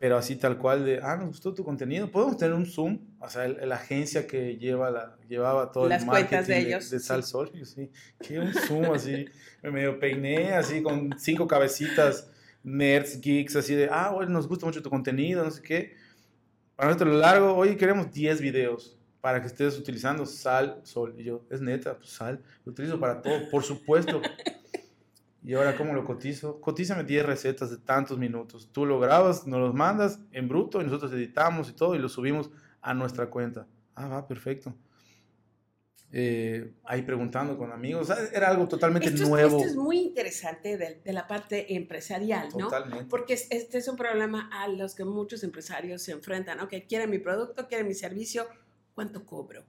[0.00, 2.10] Pero así tal cual de, ah, nos gustó tu contenido.
[2.10, 6.08] Podemos tener un Zoom, o sea, la agencia que lleva la, llevaba todo Las el
[6.08, 6.90] marketing de, ellos.
[6.90, 7.52] de, Sal Sol.
[7.54, 7.88] Yo sí,
[8.20, 9.26] que un Zoom así,
[9.62, 12.32] me medio peiné así con cinco cabecitas
[12.64, 16.03] nerds, geeks, así de, ah, bueno, nos gusta mucho tu contenido, no sé qué.
[16.76, 21.14] Para nuestro largo, hoy queremos 10 videos para que estés utilizando sal, sol.
[21.16, 24.20] Y yo, es neta, pues sal, lo utilizo para todo, por supuesto.
[25.44, 26.60] y ahora, ¿cómo lo cotizo?
[26.60, 28.70] Cotízame 10 recetas de tantos minutos.
[28.72, 32.08] Tú lo grabas, nos los mandas en bruto y nosotros editamos y todo y lo
[32.08, 32.50] subimos
[32.82, 33.68] a nuestra cuenta.
[33.94, 34.74] Ah, va, perfecto.
[36.16, 38.08] Eh, ahí preguntando con amigos.
[38.32, 39.58] era algo totalmente nuevo.
[39.58, 42.66] Esto es muy interesante de, la parte empresarial, ¿no?
[42.66, 43.06] Totalmente.
[43.06, 46.60] Porque este es un problema a los que muchos empresarios se enfrentan.
[46.60, 48.46] Ok, quieren mi producto, quieren mi servicio,
[48.94, 49.64] ¿cuánto cobro?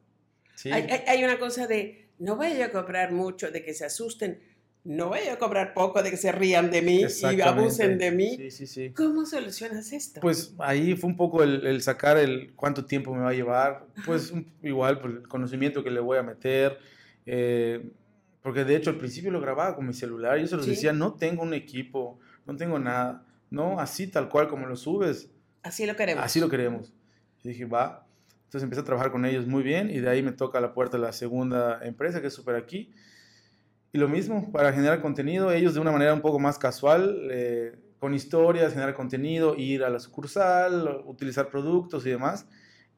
[0.53, 0.71] Sí.
[0.71, 4.39] Hay, hay, una cosa de, no voy a cobrar mucho, de que se asusten
[4.85, 8.37] no voy a cobrar poco de que se rían de mí y abusen de mí.
[8.37, 8.89] Sí, sí, sí.
[8.91, 10.21] ¿Cómo solucionas esto?
[10.21, 14.31] Pues ahí fue un poco el, sacar el cuánto tiempo me va a llevar, pues
[14.61, 16.77] igual por el conocimiento que le voy a meter,
[17.25, 17.83] eh,
[18.43, 21.15] porque de hecho al principio lo grababa con mi celular, yo se los decía, no
[21.15, 25.31] tengo un equipo, no tengo nada, no, así tal cual como lo subes.
[25.63, 26.23] Así lo queremos.
[26.23, 26.93] Así lo queremos.
[27.43, 28.05] Y dije, va.
[28.43, 30.97] Entonces empecé a trabajar con ellos muy bien y de ahí me toca la puerta
[30.97, 32.93] de la segunda empresa que es Super Aquí
[33.95, 37.77] y lo mismo, para generar contenido, ellos de una manera un poco más casual, eh,
[37.97, 42.45] con historias, generar contenido, ir a la sucursal, utilizar productos y demás.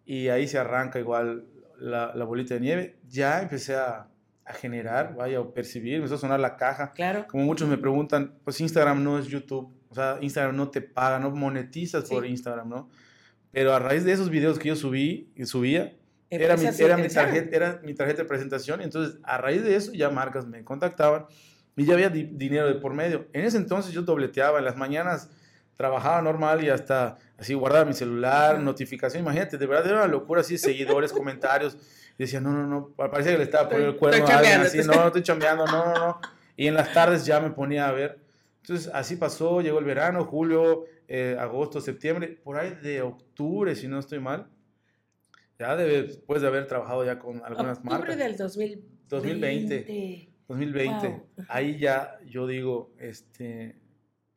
[0.05, 1.45] Y ahí se arranca igual
[1.77, 2.99] la, la bolita de nieve.
[3.07, 4.07] Ya empecé a,
[4.43, 6.93] a, generar, vaya, a percibir, empezó a sonar la caja.
[6.93, 7.27] Claro.
[7.27, 11.19] Como muchos me preguntan, pues Instagram no es YouTube, o sea, Instagram no te paga,
[11.19, 12.89] no monetizas por Instagram, ¿no?
[13.51, 15.95] Pero a raíz de esos videos que yo subí y subía,
[16.29, 18.81] era mi, era, mi tarjeta, era mi tarjeta de presentación.
[18.81, 21.25] Entonces, a raíz de eso, ya marcas me contactaban
[21.75, 23.27] y ya había dinero de por medio.
[23.33, 24.59] En ese entonces yo dobleteaba.
[24.59, 25.29] En las mañanas
[25.77, 29.21] trabajaba normal y hasta así guardaba mi celular, notificación.
[29.23, 31.77] Imagínate, de verdad era una locura, así, seguidores, comentarios.
[32.17, 34.79] Y decía, no, no, no, parecía que le estaba poniendo el cuerno a alguien, así,
[34.79, 36.21] no, no estoy chambeando, no, no, no.
[36.55, 38.19] Y en las tardes ya me ponía a ver.
[38.63, 43.87] Entonces, así pasó, llegó el verano, julio, eh, agosto, septiembre, por ahí de octubre, si
[43.87, 44.47] no estoy mal.
[45.59, 48.17] Ya después de haber trabajado ya con algunas octubre marcas.
[48.17, 48.37] del
[49.07, 50.29] 2020.
[50.47, 51.23] 2020.
[51.49, 53.75] Ahí ya yo digo, este,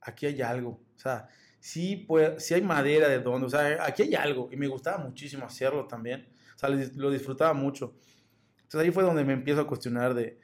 [0.00, 0.80] aquí hay algo.
[0.96, 1.28] O sea,
[1.58, 4.48] sí, puede, sí hay madera de donde, o sea, aquí hay algo.
[4.50, 6.26] Y me gustaba muchísimo hacerlo también.
[6.56, 7.94] O sea, lo disfrutaba mucho.
[8.62, 10.38] Entonces ahí fue donde me empiezo a cuestionar de,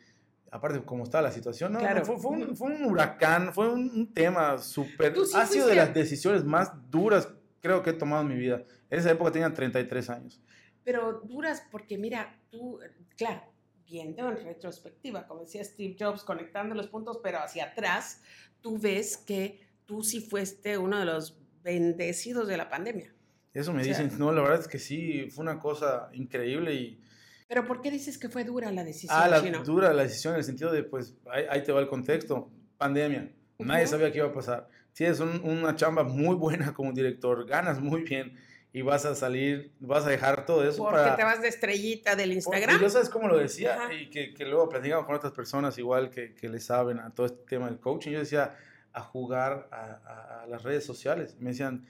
[0.51, 1.79] aparte cómo estaba la situación, ¿no?
[1.79, 2.05] Claro.
[2.05, 5.15] Fue, fue, un, huracán, fue un, tema súper...
[5.35, 7.29] ha sido de las decisiones más duras
[7.67, 8.63] creo que he tomado en mi vida.
[8.89, 10.41] En esa época tenía 33 años.
[10.87, 12.79] Pero duras porque mira, tú,
[13.17, 13.43] claro,
[13.85, 18.23] viendo en retrospectiva, como decía Steve Jobs, conectando los puntos, pero hacia atrás,
[18.61, 23.13] tú ves que tú sí fuiste uno de los bendecidos de la pandemia.
[23.53, 27.03] Eso me dicen, no, la verdad es que sí, fue una cosa increíble y...
[27.49, 29.19] Pero ¿por qué dices que fue dura la decisión?
[29.21, 31.17] Ah, la, dura la decisión en el sentido de, pues,
[31.51, 34.69] ahí, te va el contexto, pandemia, nadie sabía qué iba a pasar.
[34.93, 38.37] Tienes una chamba muy buena como director, ganas muy bien,
[38.73, 42.33] y vas a salir, vas a dejar todo eso Porque te vas de estrellita del
[42.33, 42.77] Instagram.
[42.77, 46.11] Y yo sabes cómo lo decía y que, que, luego platicamos con otras personas igual
[46.11, 48.11] que, que, le saben a todo este tema del coaching.
[48.11, 48.55] Yo decía
[48.93, 51.37] a jugar a, a, las redes sociales.
[51.39, 51.87] Me decían,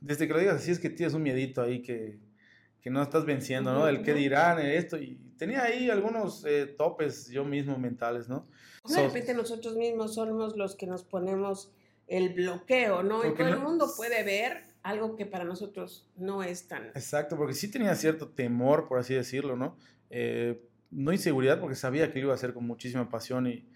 [0.00, 2.18] desde que lo digas así es que tienes un miedito ahí que,
[2.80, 3.88] que no estás venciendo, ¿no?
[3.88, 4.98] El qué dirán, esto.
[4.98, 8.46] Y tenía ahí algunos eh, topes yo mismo mentales, ¿no?
[8.94, 11.72] de repente nosotros mismos somos los que nos ponemos
[12.06, 13.26] el bloqueo, ¿no?
[13.26, 16.86] y todo el mundo puede ver algo que para nosotros no es tan...
[16.88, 19.76] Exacto, porque sí tenía cierto temor, por así decirlo, ¿no?
[20.10, 23.68] Eh, no inseguridad, porque sabía que lo iba a hacer con muchísima pasión y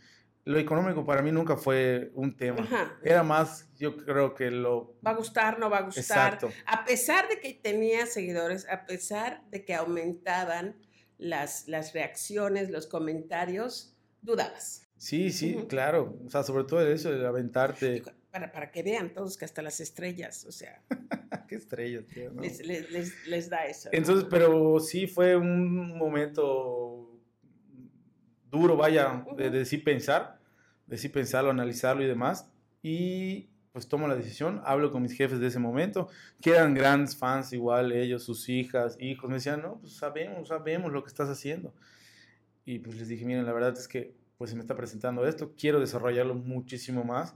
[0.44, 2.66] lo económico para mí nunca fue un tema.
[3.02, 4.94] Era más, yo creo que lo...
[5.04, 6.34] Va a gustar, no va a gustar.
[6.34, 6.50] Exacto.
[6.64, 10.76] A pesar de que tenía seguidores, a pesar de que aumentaban
[11.18, 14.86] las, las reacciones, los comentarios, dudabas.
[14.96, 16.16] Sí, sí, claro.
[16.24, 19.80] O sea, sobre todo eso de aventarte para, para que vean todos que hasta las
[19.80, 20.82] estrellas, o sea.
[21.48, 22.32] ¿Qué estrellas, tío?
[22.40, 23.88] Les, les, les, da eso.
[23.92, 27.18] Entonces, pero sí fue un momento
[28.50, 30.38] duro, vaya, de, de, sí pensar,
[30.86, 32.48] de sí pensarlo, analizarlo y demás.
[32.82, 36.08] Y pues tomo la decisión, hablo con mis jefes de ese momento,
[36.40, 40.92] que eran grandes fans igual, ellos, sus hijas, hijos, me decían, no, pues sabemos, sabemos
[40.92, 41.72] lo que estás haciendo.
[42.64, 45.52] Y pues les dije, miren, la verdad es que pues se me está presentando esto,
[45.56, 47.34] quiero desarrollarlo muchísimo más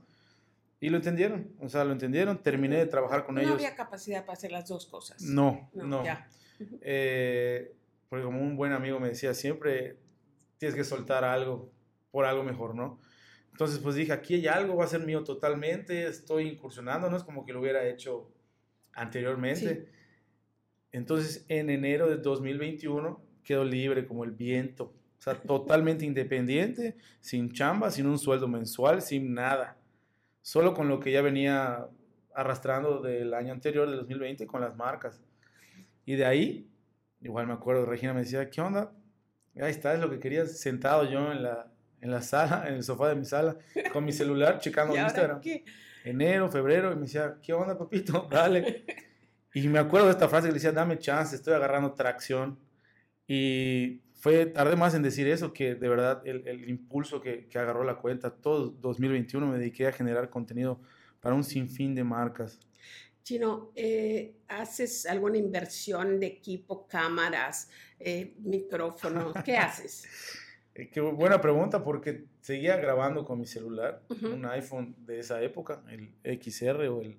[0.81, 3.51] y lo entendieron, o sea, lo entendieron, terminé de trabajar con ellos.
[3.51, 5.23] No había capacidad para hacer las dos cosas.
[5.23, 6.03] No, no.
[6.83, 7.75] Eh,
[8.09, 9.99] porque como un buen amigo me decía, siempre
[10.57, 11.73] tienes que soltar algo
[12.13, 13.01] por algo mejor, ¿no?
[13.51, 17.25] Entonces, pues dije, aquí hay algo, va a ser mío totalmente, estoy incursionando, no es
[17.25, 18.31] como que lo hubiera hecho
[18.93, 19.89] anteriormente.
[20.93, 27.53] Entonces, en enero de 2021 quedo libre como el viento, o sea, totalmente independiente, sin
[27.53, 29.77] chamba, sin un sueldo mensual, sin nada
[30.45, 31.87] solo con lo que ya venía
[32.35, 35.23] arrastrando del año anterior, del 2020, con las marcas.
[36.05, 36.71] Y de ahí,
[37.23, 38.93] igual me acuerdo, Regina me decía, ¿qué onda?
[39.59, 42.83] Ahí está, es lo que quería, sentado yo en la, en la sala, en el
[42.83, 43.57] sofá de mi sala,
[43.91, 45.41] con mi celular, checando Instagram.
[46.05, 48.29] Enero, febrero, y me decía, ¿qué onda, papito?
[48.31, 48.85] Dale.
[49.55, 52.59] Y me acuerdo de esta frase que le decía, dame chance, estoy agarrando tracción.
[53.27, 57.59] Y fue, tardé más en decir eso que de verdad el, el impulso que, que,
[57.59, 58.31] agarró la cuenta.
[58.31, 60.81] Todo 2021 me dediqué a generar contenido
[61.21, 62.59] para un sinfín de marcas.
[63.23, 67.69] Chino, eh, ¿haces alguna inversión de equipo, cámaras,
[68.01, 69.35] eh, micrófonos?
[69.45, 70.07] ¿Qué haces?
[70.75, 75.83] Eh, qué buena pregunta porque seguía grabando con mi celular, un iPhone de esa época,
[75.91, 77.19] el XR o el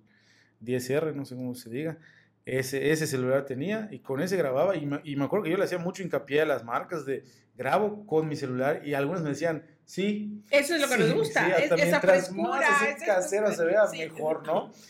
[0.59, 1.99] 10R, no sé cómo se diga
[2.45, 5.57] ese, ese celular tenía y con ese grababa y me, y me, acuerdo que yo
[5.57, 7.23] le hacía mucho hincapié a las marcas de
[7.55, 10.43] grabo con mi celular y algunas me decían, sí.
[10.51, 12.69] Eso es lo que nos gusta, es, esa frescura.
[12.69, 14.71] Más casero se vea mejor, ¿no?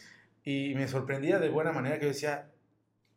[0.48, 2.52] Y me sorprendía de buena manera que yo decía,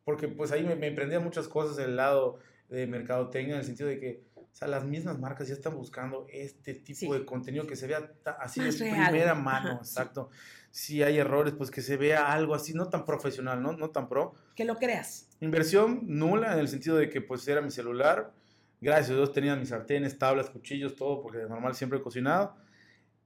[0.05, 2.38] porque pues ahí me, me muchas cosas del lado
[2.70, 4.22] de mercadotecnia en el sentido de que
[4.58, 8.10] o sea, las mismas marcas ya están buscando este tipo de contenido que se vea
[8.40, 10.30] así de primera mano, exacto
[10.70, 13.72] si hay errores, pues que se vea algo así, no tan profesional, ¿no?
[13.72, 14.34] No tan pro.
[14.54, 15.28] Que lo creas.
[15.40, 18.32] Inversión nula en el sentido de que pues era mi celular,
[18.80, 22.56] gracias a Dios tenía mis sartenes, tablas, cuchillos, todo, porque de normal siempre he cocinado.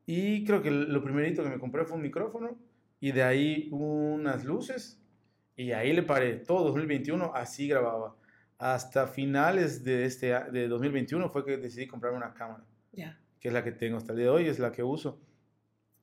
[0.06, 2.58] Y creo que lo primerito que me compré fue un micrófono
[3.00, 5.00] y de ahí unas luces
[5.56, 8.16] Y ahí le paré, todo 2021 así grababa.
[8.58, 12.64] Hasta finales de, este, de 2021 fue que decidí comprarme una cámara,
[13.40, 15.20] que es la que tengo hasta el día de hoy, es la que uso.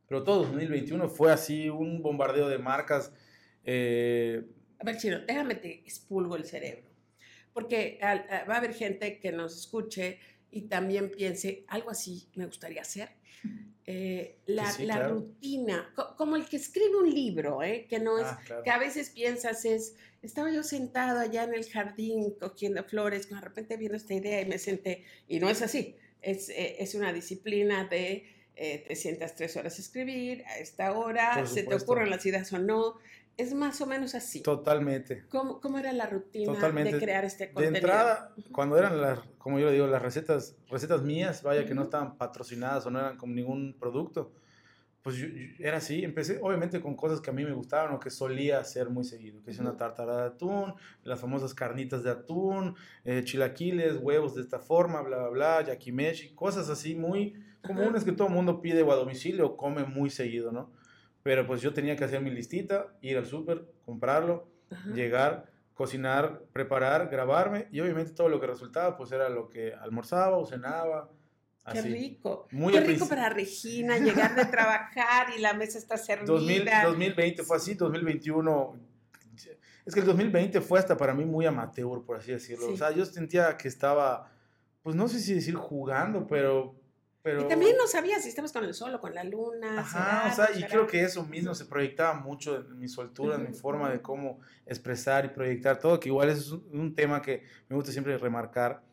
[0.07, 3.13] Pero todo 2021 fue así un bombardeo de marcas.
[3.63, 4.43] eh,
[4.79, 6.89] A ver, Chino, déjame te expulgo el cerebro.
[7.53, 10.19] Porque a- va a haber gente que nos escuche
[10.51, 13.09] y también piense, algo así me gustaría hacer.
[13.91, 15.15] Eh, la sí, la claro.
[15.15, 17.87] rutina, co- como el que escribe un libro, ¿eh?
[17.89, 18.61] que no es, ah, claro.
[18.63, 23.41] que a veces piensas es, estaba yo sentado allá en el jardín cogiendo flores, de
[23.41, 27.11] repente vino esta idea y me senté, y no es así, es, eh, es una
[27.11, 32.11] disciplina de eh, te sientas tres horas a escribir, a esta hora, se te ocurren
[32.11, 32.99] las ideas o no,
[33.39, 34.41] es más o menos así.
[34.43, 35.23] Totalmente.
[35.29, 36.93] ¿Cómo, cómo era la rutina Totalmente.
[36.93, 37.77] de crear este De contenido?
[37.77, 41.83] entrada, cuando eran las, como yo le digo, las recetas, recetas mías, vaya que no
[41.83, 44.33] estaban patrocinadas o no eran con ningún producto,
[45.01, 46.03] pues yo- yo- era así.
[46.03, 49.41] Empecé obviamente con cosas que a mí me gustaban o que solía hacer muy seguido,
[49.43, 49.77] que es una Ujú.
[49.77, 50.73] tartara de atún,
[51.03, 52.75] las famosas carnitas de atún,
[53.05, 57.33] eh, chilaquiles, huevos de esta forma, bla, bla, bla, yakimeshi, cosas así muy
[57.65, 60.71] comunes que todo el mundo pide o a domicilio o come muy seguido, ¿no?
[61.29, 64.95] Pero pues yo tenía que hacer mi listita, ir al súper, comprarlo, Ajá.
[64.95, 70.37] llegar, cocinar, preparar, grabarme y obviamente todo lo que resultaba pues era lo que almorzaba
[70.37, 71.11] o cenaba.
[71.71, 71.89] Qué Así.
[71.89, 72.47] rico.
[72.49, 76.33] Muy Qué rico para Regina llegar de trabajar y la mesa está servida.
[76.33, 78.79] 2000 2020 fue así, 2021.
[79.85, 82.65] Es que el 2020 fue hasta para mí muy amateur, por así decirlo.
[82.65, 82.73] Sí.
[82.73, 84.31] O sea, yo sentía que estaba,
[84.81, 86.73] pues no sé si decir jugando, pero...
[87.21, 89.79] pero Y también no sabía si estabas con el sol o con la luna.
[89.79, 93.35] Ajá, será, o sea, y creo que eso mismo se proyectaba mucho en mi soltura,
[93.35, 97.43] en mi forma de cómo expresar y proyectar todo, que igual es un, tema que
[97.67, 98.83] me gusta siempre remarcar,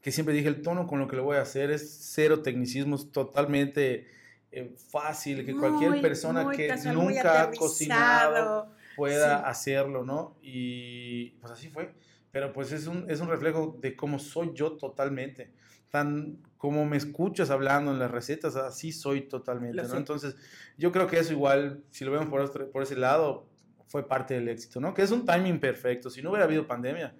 [0.00, 3.10] que siempre dije, el tono con lo que lo voy a hacer es cero tecnicismos,
[3.10, 4.06] totalmente
[4.52, 9.44] eh, fácil, que cualquier Muy, persona muy que casual, nunca ha cocinado pueda Sí.
[9.46, 10.36] hacerlo, ¿no?
[10.42, 11.94] Y pues así fue.
[12.32, 15.52] Pero pues es un, es un reflejo de cómo soy yo totalmente.
[15.90, 19.96] Tan como me escuchas hablando en las recetas, así soy totalmente, ¿no?
[19.96, 20.36] Entonces,
[20.76, 23.46] yo creo que eso igual, si lo vemos por, otro- por ese lado,
[23.86, 24.92] fue parte del éxito, ¿no?
[24.92, 26.10] Que es un timing perfecto.
[26.10, 27.14] Si no hubiera habido pandemia,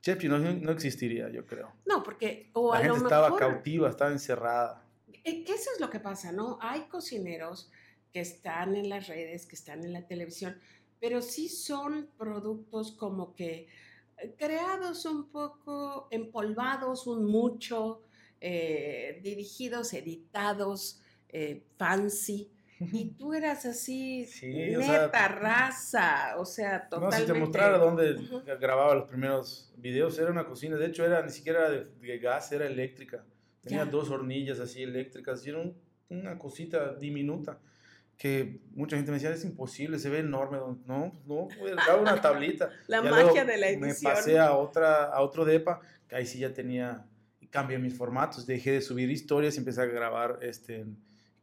[0.00, 1.72] Chef no, no existiría, yo creo.
[1.84, 4.84] No, porque o La a lo gente estaba mejor cautiva, estaba encerrada.
[5.24, 6.58] Eh, que eso es lo que pasa, ¿no?
[6.62, 7.70] Hay cocineros
[8.12, 10.56] que están en las redes, que están en la televisión,
[11.00, 13.66] pero sí son productos como que
[14.36, 18.02] creados un poco, empolvados un mucho,
[18.40, 22.50] eh, dirigidos, editados, eh, fancy.
[22.92, 27.26] Y tú eras así, Sí, o sea, neta, raza, o sea, No, totalmente.
[27.26, 28.42] si te mostrara dónde Ujú.
[28.60, 32.52] grababa los primeros videos, era una cocina, de hecho era ni siquiera de, de gas,
[32.52, 33.24] era eléctrica.
[33.62, 33.90] Tenía Ya.
[33.90, 35.76] dos hornillas así eléctricas y era un-
[36.08, 37.58] una cosita diminuta
[38.18, 40.58] que mucha gente me decía, es imposible, se ve enorme.
[40.86, 42.70] No, pues no, pues, grababa una tablita.
[42.86, 44.12] La Ya magia de la Me edición.
[44.12, 47.04] pasé a, otra, a otro depa, que ahí sí ya tenía,
[47.50, 50.86] cambié mis formatos, dejé de subir historias y empecé a grabar este,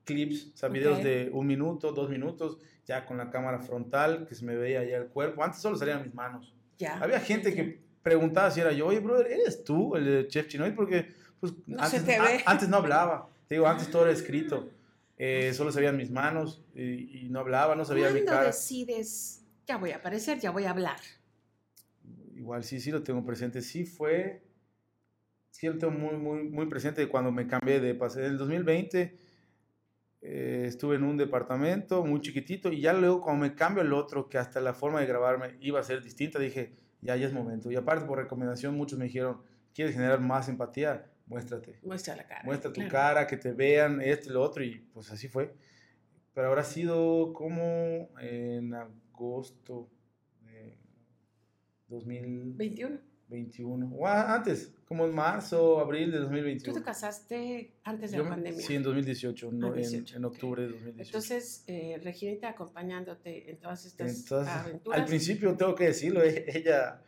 [0.05, 1.03] clips, o sea, videos Ok.
[1.03, 4.97] de un minuto, dos minutos, ya con la cámara frontal, que se me veía ya
[4.97, 5.43] el cuerpo.
[5.43, 6.53] Antes solo salían mis manos.
[6.79, 6.97] Ya.
[6.97, 10.71] Había gente que preguntaba si era yo, oye, brother, ¿eres tú el Chef Chinoy?
[10.71, 13.29] Porque pues, No antes, a- antes no hablaba.
[13.47, 14.69] Te digo, antes todo era escrito.
[15.25, 18.47] Eh, solo sabían mis manos y, y no hablaba, no sabía mi ¿Cuándo cara.
[18.47, 20.97] decides, ya voy a aparecer, ya voy a hablar?
[22.35, 23.61] Igual sí, sí lo tengo presente.
[23.61, 24.43] Sí fue,
[25.49, 28.25] sí lo tengo muy, muy, muy presente cuando me cambié de pasé.
[28.25, 29.17] En el 2020
[30.23, 34.27] eh, estuve en un departamento muy chiquitito y ya luego cuando me cambio al otro,
[34.27, 37.71] que hasta la forma de grabarme iba a ser distinta, dije, ya, ya es momento.
[37.71, 39.41] Y aparte por recomendación muchos me dijeron,
[39.73, 41.12] ¿quieres generar más empatía?
[41.25, 41.79] Muéstrate.
[41.83, 42.43] Muestra la cara.
[42.43, 42.91] Muestra tu claro.
[42.91, 45.55] cara, que te vean esto y lo otro y pues así fue.
[46.33, 49.89] Pero habrá sido como en agosto
[50.41, 50.77] de
[51.87, 52.53] 2000.
[52.55, 52.99] 21.
[53.29, 53.95] 21.
[53.95, 56.77] O antes, como en marzo, abril de Tú 2021.
[56.79, 58.59] te casaste antes de Yo la pandemia.
[58.61, 60.33] Sí, en 2018, no, en- 18, en, ok.
[60.33, 61.07] octubre de 2018.
[61.07, 64.99] Entonces, eh, Reginita acompañándote en todas estas Entonces, aventuras.
[64.99, 66.21] al principio tengo que decirlo,
[66.61, 67.01] ella,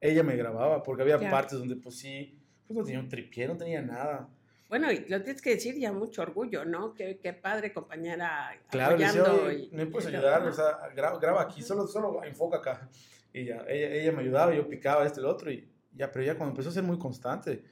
[0.00, 2.39] ella me grababa, porque había partes donde pues sí,
[2.74, 4.28] pues no tenía un tripié, no tenía nada.
[4.68, 6.94] Bueno, y lo tienes que decir ya mucho orgullo, ¿no?
[6.94, 9.46] Qué, qué padre compañera Claro, le decía, apoyando.
[9.48, 10.42] "Oye, y- ¿me puedes y- ayudar?
[10.46, 12.88] O sea, graba, graba aquí, solo, solo enfoca acá.
[13.32, 16.24] Y ya, ella, ella me ayudaba, yo picaba esto y lo otro, y ya, pero
[16.24, 17.64] ya cuando empezó a ser muy constante,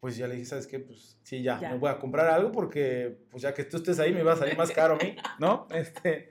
[0.00, 0.78] pues ya le dije, ¿sabes qué?
[0.80, 1.70] Pues sí, ya, Ya.
[1.70, 4.36] me voy a comprar algo porque, pues ya que tú estés ahí, me va a
[4.36, 5.66] salir más caro a mí, ¿no?
[5.74, 6.28] Este,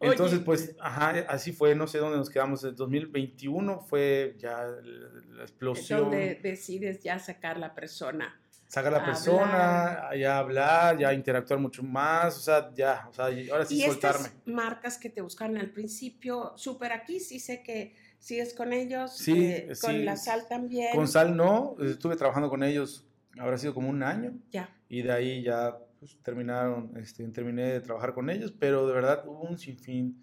[0.00, 0.12] Oye.
[0.12, 5.42] entonces, pues, ajá, así fue, no sé dónde nos quedamos, en 2021 fue ya la,
[5.42, 6.02] explosión.
[6.02, 8.38] donde decides ya sacar la persona
[8.68, 13.64] sacar la persona, ya hablar, ya interactuar mucho más, o sea, ya, o sea, ahora
[13.64, 14.28] sí ¿Y soltarme.
[14.28, 19.16] Estas marcas que te buscaron al principio, súper aquí, sí sé que sigues con ellos,
[19.16, 20.94] sí, eh, con la sal también.
[20.94, 23.06] Con sal no, estuve trabajando con ellos,
[23.38, 24.34] habrá sido como un año.
[24.50, 24.70] Ya.
[24.90, 29.24] Y de ahí ya pues, terminaron, este, terminé de trabajar con ellos, pero de verdad
[29.26, 30.22] hubo un sinfín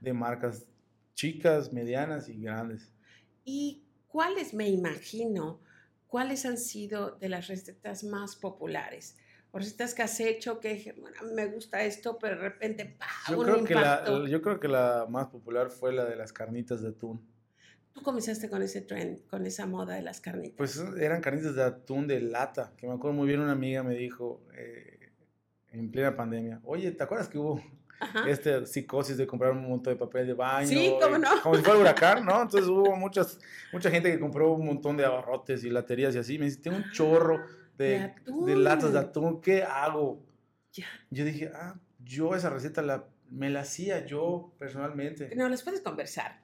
[0.00, 0.66] de marcas
[1.14, 2.92] chicas, medianas y grandes.
[3.44, 5.60] ¿Y cuáles, me imagino,
[6.06, 9.16] cuáles han sido de las recetas más populares?
[9.52, 13.06] O recetas que has hecho que bueno, me gusta esto, pero de repente ¡pah!
[13.30, 16.32] Yo, un creo que la, yo creo que la más popular fue la de las
[16.32, 17.20] carnitas de atún.
[17.92, 20.56] Tú comenzaste con ese trend, con esa moda de las carnitas.
[20.56, 23.94] Pues eran carnitas de atún de lata, que me acuerdo muy bien, una amiga me
[23.94, 24.91] dijo eh,
[25.72, 27.62] en plena pandemia, oye, ¿te acuerdas que hubo
[27.98, 28.28] Ajá.
[28.28, 30.68] esta psicosis de comprar un montón de papel de baño?
[30.68, 31.28] Sí, cómo no.
[31.42, 32.42] Como si fuera huracán, ¿no?
[32.42, 33.38] Entonces hubo muchas,
[33.72, 36.38] mucha gente que compró un montón de abarrotes y laterías y así.
[36.38, 37.40] Me dice, tengo un chorro
[37.78, 40.20] De de, de latas de atún, ¿qué hago?
[41.10, 45.34] Yo dije, ah, yo esa receta la, me la hacía yo personalmente.
[45.36, 46.40] No, les puedes conversar.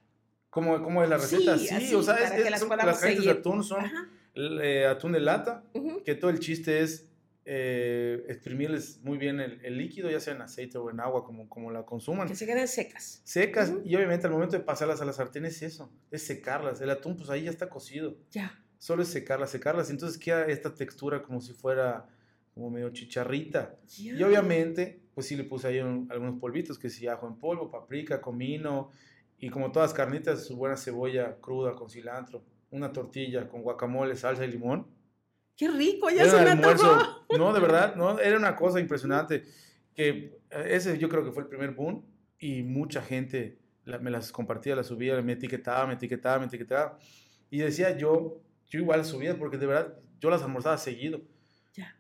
[0.51, 1.59] ¿Cómo, cómo es la Sí, receta?
[1.59, 3.85] Sí, así, o sea, es, que es- las son- las de atún son
[4.35, 6.03] eh, atún de lata, ujú.
[6.05, 7.07] que todo el chiste es
[7.51, 11.49] eh, exprimirles muy bien el, el líquido, ya sea en aceite o en agua, como,
[11.49, 12.28] como la consuman.
[12.28, 13.22] Que se queden secas.
[13.24, 16.82] Secas, y obviamente al momento de pasarlas a la sartén es eso, es secarlas.
[16.82, 18.18] El atún, pues ahí ya está cocido.
[18.32, 18.53] Ya.
[18.76, 19.88] Solo es secarlas, secarlas.
[19.88, 22.07] Entonces queda esta textura como si fuera
[22.53, 23.76] como medio chicharrita.
[23.96, 27.70] Y obviamente, pues sí le puse ahí un- algunos polvitos, que sí, ajo en polvo,
[27.70, 28.90] paprika, comino,
[29.38, 34.44] y como todas carnitas, su buena cebolla cruda con cilantro, una tortilla con guacamole, salsa
[34.44, 34.86] y limón.
[35.59, 38.78] Qué rico, ya Era se un me almuerzo, no, de verdad, no, era una cosa
[38.78, 39.44] impresionante,
[39.92, 42.04] que eh, ese yo creo que fue el primer boom,
[42.38, 46.96] y mucha gente la- me las compartía, las subía, me etiquetaba, me etiquetaba, me etiquetaba,
[47.50, 51.22] y decía yo, yo igual subía, porque de verdad, yo las almorzaba seguido.
[51.74, 51.96] Ya.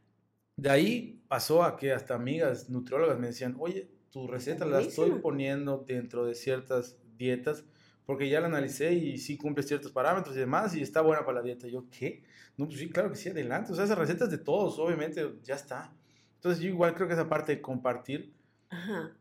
[0.56, 5.10] De ahí pasó a que hasta amigas nutriólogas me decían, oye, tu receta la estoy
[5.20, 7.64] poniendo dentro de ciertas dietas
[8.06, 11.38] porque ya la analicé y sí cumple ciertos parámetros y demás y está buena para
[11.40, 11.68] la dieta.
[11.68, 12.24] Y yo, ¿qué?
[12.58, 13.72] No, pues sí, claro que sí, adelante.
[13.72, 15.90] O sea, esas recetas de todos, obviamente, ya está.
[16.34, 18.34] Entonces yo igual creo que esa parte de compartir,
[18.68, 19.12] Ajá.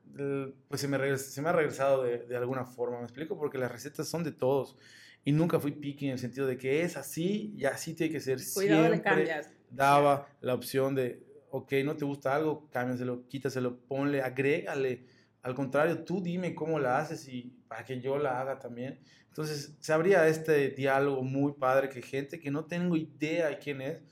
[0.68, 3.38] pues se me, regres- se me ha regresado de, de alguna forma, ¿me explico?
[3.38, 4.76] Porque las recetas son de todos.
[5.24, 8.20] Y nunca fui picky en el sentido de que es así y así tiene que
[8.20, 8.40] ser.
[8.54, 9.52] Cuidado, le Siempre cambias.
[9.70, 15.06] daba la opción de, ok, no te gusta algo, cámbiaselo, quítaselo, ponle, agrégale.
[15.48, 19.00] Al contrario, tú dime cómo la haces y para que yo la haga también.
[19.30, 23.80] Entonces, se abría este diálogo muy padre que gente que no tengo idea de quién
[23.80, 24.04] es,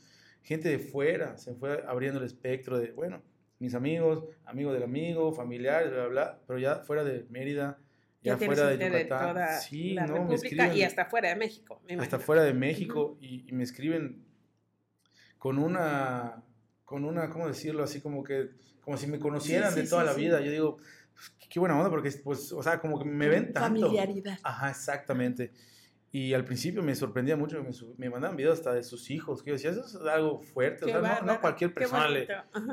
[0.43, 3.21] gente de fuera, se fue abriendo el espectro de, bueno,
[3.59, 7.79] mis amigos, amigos del amigo, familiares, bla, bla, bla, pero ya fuera de Mérida,
[8.23, 11.27] ya, fuera de gente de Yucatán, toda sí, la no, me escriben y hasta fuera
[11.27, 11.81] de México.
[11.86, 14.23] me hasta fuera de México y, y me escriben
[15.38, 16.45] con una,
[16.86, 17.83] con una, ¿cómo decirlo?
[17.83, 20.21] Así como que, como si me conocieran sí, de toda sí, la sí.
[20.21, 20.39] vida.
[20.39, 20.77] Yo digo,
[21.16, 23.61] pues, qué- buena onda, porque, pues, o sea, como que me ven tanto.
[23.82, 24.38] Familiaridad.
[24.43, 25.51] Ajá, exactamente.
[26.11, 29.49] Y al principio me sorprendía mucho, me, me mandaban videos hasta de sus hijos, que
[29.49, 32.26] yo decía, eso es algo fuerte, o Qué sea, no, no cualquier persona le,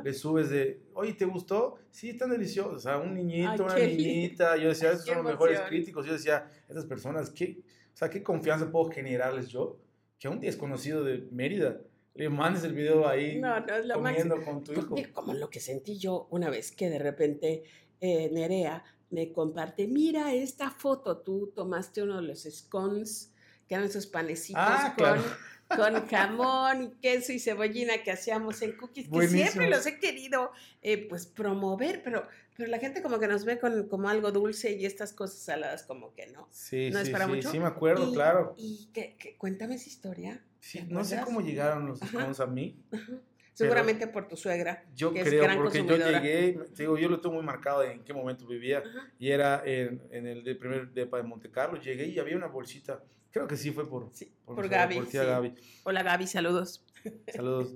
[0.05, 1.75] le subes de, oye, ¿te gustó?
[1.91, 2.75] Sí, están deliciosos.
[2.75, 4.57] O sea, un niñito, Ay, una niñita.
[4.59, 5.69] Yo decía, esos son los mejores emoción.
[5.77, 6.07] críticos.
[6.07, 7.59] Yo decía, estas personas, ¿qué,
[7.93, 9.81] o sea, ¿qué confianza puedo generarles yo?
[10.21, 11.81] Que a un desconocido de Mérida
[12.15, 14.45] le mandes el video ahí No, no comiendo máximo.
[14.45, 14.95] con tu hijo.
[15.13, 17.65] Como lo que sentí yo una vez que de repente
[18.03, 23.33] eh, Nerea me comparte, mira esta foto, tú tomaste uno de los scones,
[23.69, 25.23] que eran esos panecitos Ah, con, claro.
[25.69, 29.43] con jamón y queso y cebollina que hacíamos en cookies, que Buenísimo.
[29.43, 30.51] siempre los he querido
[30.83, 32.27] eh, pues promover, pero,
[32.57, 35.83] pero la gente como que nos ve con, como algo dulce y estas cosas saladas
[35.85, 36.49] como que no.
[36.51, 37.51] Sí, ¿No es sí, para sí, mucho?
[37.51, 38.55] sí me acuerdo, Y- claro.
[38.57, 40.43] Y que, que- cuéntame esa historia.
[40.59, 42.83] Sí, ¿te no sé cómo llegaron los scones a mí.
[42.93, 43.13] Ajá.
[43.53, 44.85] Seguramente por tu suegra.
[44.95, 47.83] Yo que es creo, gran porque yo llegué, te digo, yo lo tengo muy marcado
[47.85, 48.79] en qué momento vivía.
[48.79, 49.13] Ajá.
[49.19, 51.79] Y era en, en el de primer depa de Monte Carlo.
[51.81, 53.03] Llegué y había una bolsita.
[53.31, 54.97] Creo que sí fue por, Sí, por, Gaby.
[54.97, 55.27] por tía sí.
[55.27, 55.55] Gaby.
[55.85, 56.85] Hola Gaby, saludos.
[57.33, 57.75] Saludos.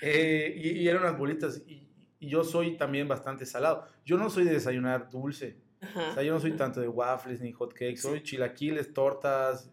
[0.00, 1.62] Eh, y, y eran unas bolitas.
[1.66, 1.88] Y,
[2.18, 3.86] y yo soy también bastante salado.
[4.04, 5.56] Yo no soy de desayunar dulce.
[5.80, 6.10] Ajá.
[6.10, 7.98] O sea, yo no soy tanto de waffles ni hot cakes.
[7.98, 9.70] Soy chilaquiles, tortas.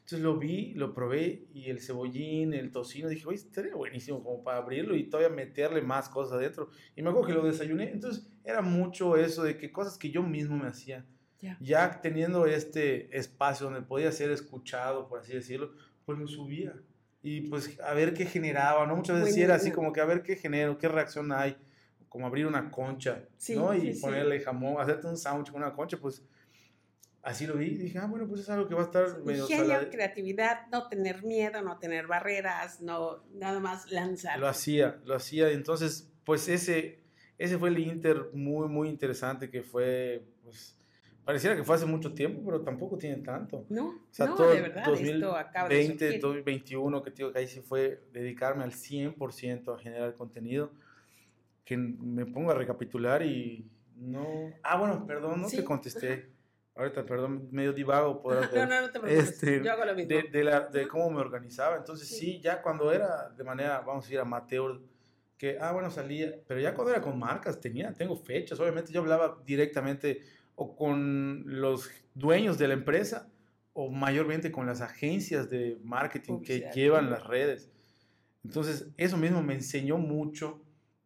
[0.00, 4.42] Entonces lo vi, lo probé y el cebollín, el tocino, dije, oye, estaría buenísimo como
[4.42, 6.68] para abrirlo y todavía meterle más cosas adentro.
[6.96, 7.90] Y me acuerdo que lo desayuné.
[7.92, 11.06] Entonces era mucho eso de que cosas que yo mismo me hacía.
[11.40, 11.56] Ya.
[11.60, 15.72] Ya teniendo este espacio donde podía ser escuchado, por así decirlo,
[16.04, 16.74] pues lo subía.
[17.22, 18.96] Y pues a ver qué generaba, ¿no?
[18.96, 21.56] Muchas veces sí era así como que a ver qué genero, qué reacción hay,
[22.08, 23.72] como abrir una concha, Sí, ¿no?
[23.74, 24.00] Y sí, sí.
[24.00, 26.26] ponerle jamón, hacerte un sándwich con una concha, pues
[27.22, 29.44] así lo vi y dije, ah, bueno, pues es algo que va a estar medio
[29.44, 34.38] Ingenio, creatividad, no tener miedo, no tener barreras, no, nada más lanzar.
[34.38, 35.50] Lo hacía, lo hacía.
[35.50, 37.00] Entonces, pues ese,
[37.38, 40.78] ese fue el Inter muy, muy interesante que fue, pues,
[41.24, 43.66] pareciera que fue hace mucho tiempo, pero tampoco tiene tanto.
[43.68, 48.02] No, o sea, no, todo de verdad, 2020, 2021, que digo que ahí sí fue
[48.12, 50.72] dedicarme al 100% a generar contenido,
[51.64, 54.26] que me pongo a recapitular y no...
[54.62, 56.39] Ah, bueno, perdón, no te contesté.
[56.80, 58.22] Ahorita, perdón, medio divago.
[58.22, 59.28] Podrás ver, no, no, no te preocupes.
[59.30, 60.08] Este, Yo hago lo mismo.
[60.08, 61.76] De, de, la, de, cómo me organizaba.
[61.76, 62.40] Entonces, sí.
[62.40, 64.80] ya cuando era de manera, vamos a decir, amateur,
[65.36, 68.58] que, ah, bueno, salía, pero ya cuando era con marcas, tenía, tengo fechas.
[68.60, 70.22] Obviamente, yo hablaba directamente
[70.54, 73.28] o con los dueños de la empresa
[73.74, 77.70] o mayormente con las agencias de marketing que llevan las redes.
[78.42, 80.62] Entonces, eso mismo me enseñó mucho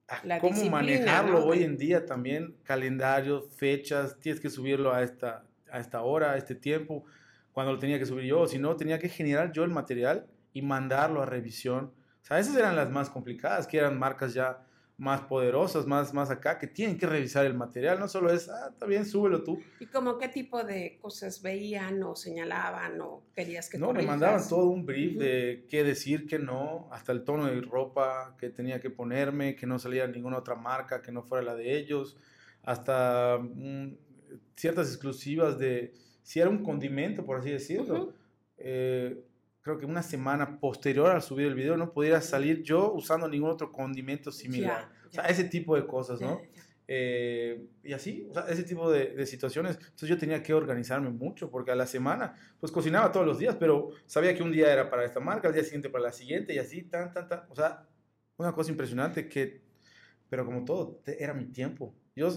[0.06, 5.44] a cómo manejarlo hoy en día también, calendarios, fechas, tienes que subirlo a esta,
[5.74, 7.04] a esta hora, a este tiempo,
[7.52, 10.62] cuando lo tenía que subir yo, si no, tenía que generar yo el material y
[10.62, 11.92] mandarlo a revisión.
[12.22, 14.64] O sea, esas eran las más complicadas, que eran marcas ya
[14.96, 18.68] más poderosas, más, más acá, que tienen que revisar el material, no solo es, ah,
[18.72, 19.60] está bien, súbelo tú.
[19.80, 24.48] ¿Y como qué tipo de cosas veían o señalaban o querías que No, me mandaban
[24.48, 28.80] todo un brief de qué decir, qué no, hasta el tono de ropa que tenía
[28.80, 32.16] que ponerme, que no saliera ninguna otra marca que no fuera la de ellos,
[32.62, 33.88] hasta mm,
[34.56, 38.14] ciertas exclusivas de, si era un condimento, por así decirlo,
[38.58, 39.24] eh,
[39.60, 43.50] creo que una semana posterior al subir el video no pudiera salir yo usando ningún
[43.50, 44.88] otro condimento similar.
[45.08, 46.40] O sea, ese tipo de cosas, ¿no?
[46.86, 49.76] Eh, y así, o sea, ese tipo de, de, situaciones.
[49.76, 53.56] Entonces yo tenía que organizarme mucho porque a la semana, pues cocinaba todos los días,
[53.58, 56.54] pero sabía que un día era para esta marca, al día siguiente para la siguiente
[56.54, 57.44] y así, tan, tan, tan.
[57.48, 57.86] O sea,
[58.36, 59.62] una cosa impresionante que,
[60.28, 61.94] pero como todo, era mi tiempo.
[62.14, 62.28] Yo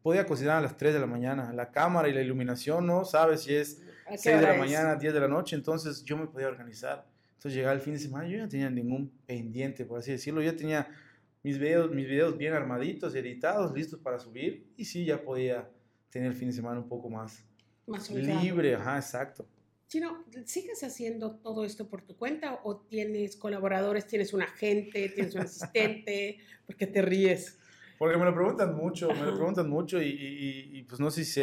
[0.00, 1.52] podía cocinar a las 3 de la mañana.
[1.52, 5.20] La cámara y la iluminación no sabes si es 6 de la mañana, 10 de
[5.20, 7.06] la noche, entonces yo me podía organizar.
[7.34, 10.42] Entonces llegaba el fin de semana, yo no tenía ningún pendiente, por así decirlo.
[10.42, 10.88] Yo tenía
[11.42, 14.72] mis videos, mis videos bien armaditos, editados, listos para subir.
[14.76, 15.68] Y sí, ya podía
[16.10, 17.44] tener el fin de semana un poco más,
[17.86, 18.76] más libre.
[18.76, 19.46] Ajá, exacto.
[19.88, 25.34] Chino, ¿sigues haciendo todo esto por tu cuenta o tienes colaboradores, tienes un agente, tienes
[25.34, 26.38] un asistente?
[26.66, 27.58] ¿Por qué te ríes?
[28.02, 30.08] Porque me lo preguntan mucho, me lo preguntan mucho y,
[30.72, 31.40] y, pues no sé si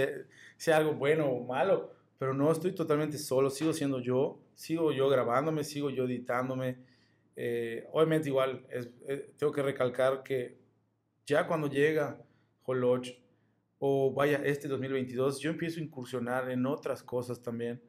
[0.57, 5.07] sea, algo bueno o malo, pero no estoy totalmente solo, sigo siendo yo, sigo yo
[5.07, 6.76] grabándome, sigo yo editándome.
[7.38, 10.57] Eh, obviamente igual es, eh, tengo que recalcar que
[11.26, 12.22] ya cuando llega
[12.66, 13.07] Holoch
[13.78, 17.82] o vaya este 2022, yo empiezo a incursionar en otras cosas también.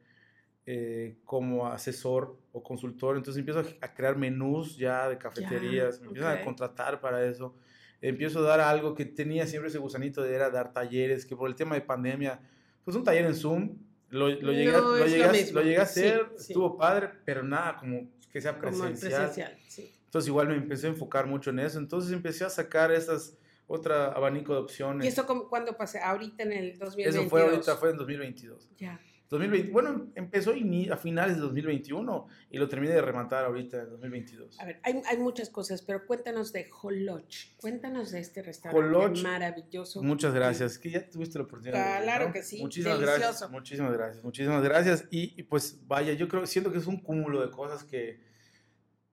[0.65, 6.37] Eh, como asesor o consultor, entonces empiezo a, crear menús ya de cafeterías, me empiezan
[6.37, 7.53] a contratar para eso
[8.01, 11.49] empiezo a dar algo que tenía siempre ese gusanito de era dar talleres, que por
[11.49, 12.39] el tema de pandemia,
[12.83, 13.77] pues un taller en Zoom,
[14.09, 19.57] lo, lo, llegué, lo, llegué, a hacer, estuvo padre, pero nada como que sea presencial.
[20.05, 23.37] Entonces igual me empecé a enfocar mucho en eso, entonces empecé a sacar esas
[23.67, 25.05] otro abanico de opciones.
[25.05, 25.99] ¿Y eso cuándo pasé?
[25.99, 27.15] Ahorita en el 2022.
[27.15, 28.69] Eso fue ahorita, fue en 2022.
[28.77, 28.99] Ya.
[29.31, 34.59] 2020, bueno, empezó a finales de 2021 y lo terminé de rematar ahorita en 2022.
[34.59, 37.55] A ver, hay, hay muchas cosas, pero cuéntanos de Holoch.
[37.55, 40.03] Cuéntanos de este restaurante maravilloso.
[40.03, 40.77] Muchas gracias.
[40.77, 42.03] Que ya tuviste la oportunidad.
[42.03, 42.61] Claro que sí.
[42.61, 43.49] Muchísimas gracias.
[43.49, 44.23] Muchísimas gracias.
[44.25, 45.07] Muchísimas gracias.
[45.09, 48.19] Y, pues vaya, yo creo, siento que es un cúmulo de cosas que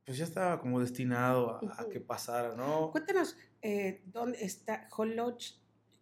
[0.04, 2.90] pues ya estaba como destinado a, que pasara, ¿no?
[2.90, 5.54] Cuéntanos, eh, ¿dónde está Holoch?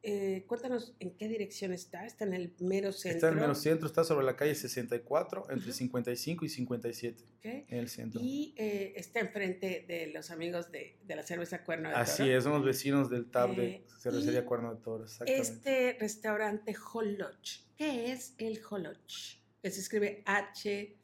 [0.08, 2.06] Eh, cuéntanos en qué dirección está.
[2.06, 3.16] Está en el mero centro.
[3.16, 7.24] Está en el mero centro, está sobre la calle 64, entre 55 y 57.
[7.42, 8.20] En el centro.
[8.22, 12.04] Y eh, está enfrente de los amigos de, de, la cerveza Cuerno de Toro.
[12.04, 15.06] Así es, somos vecinos del TAB de eh, Cervecería Cuerno de Toro.
[15.26, 19.40] Este restaurante Holoch, ¿qué es el Holoch?
[19.60, 20.96] Que se escribe H.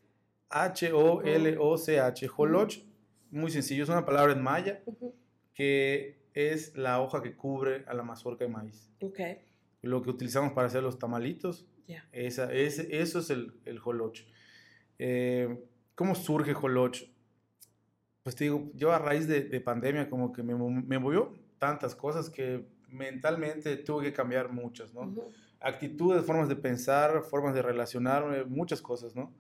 [0.49, 2.31] H-O-L-O-C-H.
[2.37, 2.75] Holoch,
[3.33, 4.81] muy sencillo, es una palabra en maya
[5.55, 8.91] que es la hoja que cubre a la mazorca de maíz.
[9.01, 9.39] Okay.
[9.83, 11.67] Lo que utilizamos para hacer los tamalitos.
[12.13, 14.21] Esa, eso es el, el joloch.
[14.99, 15.63] Eh,
[15.95, 16.99] ¿Cómo surge joloch?
[18.23, 21.95] Pues te digo, yo a raíz de, de pandemia como que me, me, movió tantas
[21.95, 25.13] cosas que mentalmente tuve que cambiar muchas, ¿no?
[25.61, 29.35] Actitudes, formas de pensar, formas de relacionarme, muchas cosas, ¿no?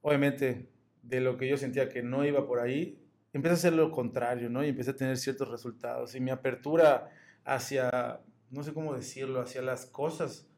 [0.00, 0.68] Obviamente,
[1.02, 3.01] de lo que yo sentía que no iba por ahí,
[3.32, 4.64] empecé a hacer lo contrario, ¿no?
[4.64, 6.14] Y empecé a tener ciertos resultados.
[6.14, 7.10] Y mi apertura
[7.44, 8.20] hacia,
[8.50, 10.48] no sé cómo decirlo, hacia las cosas.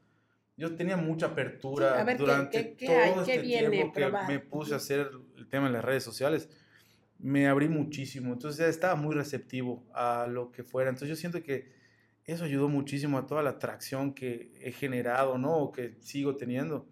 [0.56, 5.66] Yo tenía mucha apertura durante todo este tiempo que me puse a hacer el tema
[5.66, 6.48] en las redes sociales.
[7.18, 10.90] Me abrí muchísimo, entonces estaba muy receptivo a lo que fuera.
[10.90, 11.72] Entonces yo siento que
[12.24, 15.56] eso ayudó muchísimo a toda la atracción que he generado, ¿no?
[15.56, 16.86] O que sigo teniendo.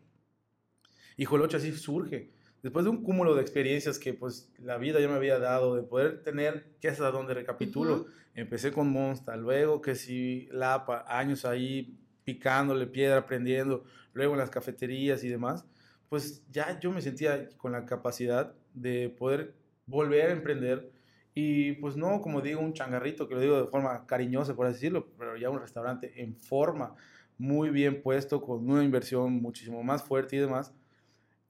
[1.17, 2.31] Y Joloche así surge.
[2.63, 5.83] Después de un cúmulo de experiencias que pues la vida ya me había dado, de
[5.83, 11.45] poder tener, que es a donde recapitulo, empecé con Monsta, luego que si Lapa, años
[11.45, 15.65] ahí picándole piedra, aprendiendo, luego en las cafeterías y demás,
[16.09, 19.55] pues ya yo me sentía con la capacidad de poder
[19.87, 20.93] volver a emprender
[21.35, 24.75] y pues no, como digo, un changarrito, que lo digo de forma cariñosa, por así
[24.75, 26.95] decirlo, pero ya un restaurante en forma,
[27.39, 30.75] muy bien puesto, con una inversión muchísimo más fuerte y demás.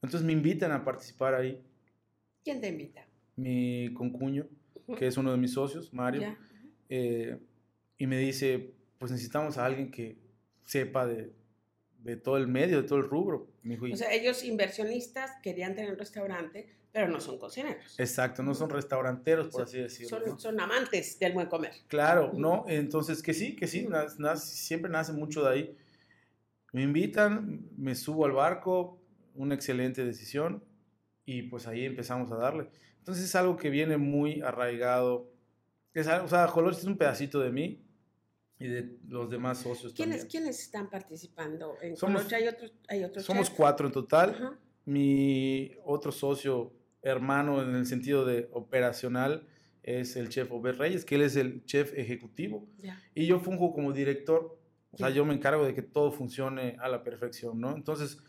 [0.03, 1.63] Entonces me invitan a participar ahí.
[2.43, 3.07] ¿Quién te invita?
[3.37, 4.47] Mi concuño,
[4.97, 6.35] que es uno de mis socios, Mario,
[6.89, 7.39] eh,
[7.97, 10.17] y me dice, pues necesitamos a alguien que
[10.61, 11.33] sepa de,
[11.99, 13.47] de todo el medio, de todo el rubro.
[13.91, 17.97] o sea, ellos inversionistas querían tener un restaurante, pero no son cocineros.
[17.97, 20.09] Exacto, no son restauranteros, por así decirlo.
[20.09, 21.71] Son, son, amantes del buen comer.
[21.87, 22.65] Claro, ¿no?
[22.67, 23.87] Entonces, que sí, que sí,
[24.35, 25.77] siempre nace mucho de ahí.
[26.73, 29.02] Me invitan, me subo al barco,
[29.35, 30.63] una excelente decisión
[31.25, 32.69] y pues ahí empezamos a darle.
[32.99, 35.31] Entonces es algo que viene muy arraigado.
[35.93, 37.83] Es o sea, Joloch es un pedacito de mí,
[38.63, 40.31] y de los demás socios ¿Quiénes, también.
[40.31, 44.57] ¿Quiénes están participando en somos, ¿Hay otros, hay otros Somos cuatro en total.
[44.85, 49.47] Mi otro socio, hermano en el sentido de operacional,
[49.81, 52.67] es el chef Obed Reyes, que él es el chef ejecutivo.
[53.13, 54.57] Y yo funjo como director.
[54.91, 57.75] O sea, yo me encargo de que todo funcione a la perfección, ¿no?
[57.75, 58.19] Entonces,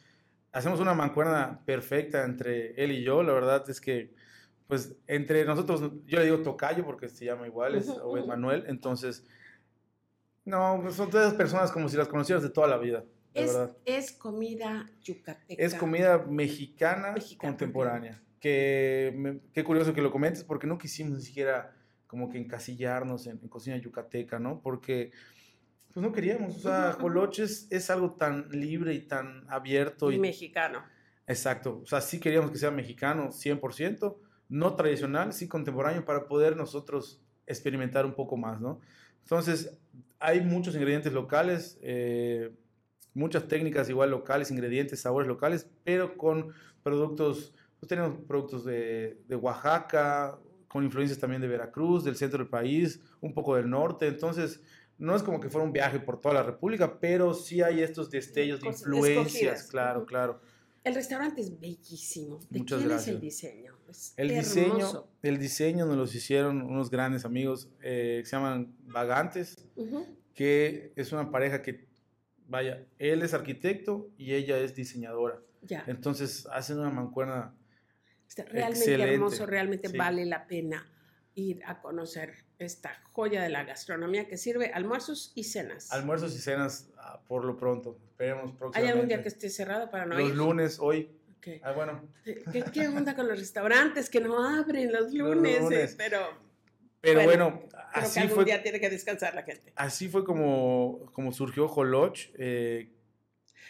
[0.54, 3.22] hacemos una mancuerna perfecta entre él y yo.
[3.22, 4.14] La verdad es que,
[4.68, 8.64] pues, entre nosotros, yo le digo tocayo porque se llama igual, es Obed Manuel.
[8.68, 9.24] Entonces,
[10.44, 13.04] no, son todas personas como si las conocieras de toda la vida.
[13.34, 13.76] es, verdad.
[13.84, 15.62] es comida yucateca.
[15.62, 18.22] Es comida mexicana, contemporánea.
[18.38, 21.74] Que qué curioso que lo comentes porque no quisimos ni siquiera
[22.06, 24.60] como que encasillarnos en, cocina yucateca, ¿no?
[24.60, 25.10] Porque
[25.94, 26.56] pues no queríamos.
[26.56, 30.10] O sea, Joloches es algo tan libre y tan abierto.
[30.10, 30.82] Y, y mexicano.
[31.26, 31.80] Exacto.
[31.82, 34.16] O sea, sí queríamos que sea mexicano 100%,
[34.48, 38.80] no tradicional, sí contemporáneo para poder nosotros experimentar un poco más, ¿no?
[39.22, 39.78] Entonces,
[40.18, 42.52] hay muchos ingredientes locales, eh,
[43.14, 49.36] muchas técnicas igual locales, ingredientes, sabores locales, pero con productos, pues tenemos productos de, de,
[49.36, 50.38] Oaxaca,
[50.68, 54.60] con influencias también de Veracruz, del centro del país, un poco del norte, entonces
[54.98, 58.10] no es como que fuera un viaje por toda la República, pero sí hay estos
[58.10, 60.40] destellos de influencias, claro, claro.
[60.84, 62.40] El restaurante es bellísimo.
[62.50, 63.08] ¿De Muchas quién gracias.
[63.08, 63.74] es el diseño?
[64.16, 69.56] el diseño, el diseño nos los hicieron unos grandes amigos eh, que se llaman Vagantes,
[70.34, 71.86] que es una pareja que,
[72.46, 75.40] vaya, él es arquitecto y ella es diseñadora.
[75.62, 75.84] Ya.
[75.86, 77.54] Entonces hacen una mancuerna
[78.50, 80.86] realmente hermoso, realmente vale la pena
[81.34, 85.92] ir a conocer esta joya de la gastronomía que sirve almuerzos y cenas.
[85.92, 87.98] Almuerzos y cenas ah, por lo pronto.
[88.04, 88.78] Esperemos próximamente.
[88.78, 91.10] ¿Hay algún día que esté cerrado para no Los lunes, hoy.
[91.62, 92.02] Ah, bueno.
[92.24, 95.70] ¿Qué, onda con los restaurantes que no abren los lunes?
[95.70, 96.20] Eh, pero,
[97.00, 98.46] pero bueno, así fue.
[98.46, 99.72] día tiene que descansar la gente.
[99.76, 102.30] Así fue como, como surgió Holoch.
[102.38, 102.90] Eh,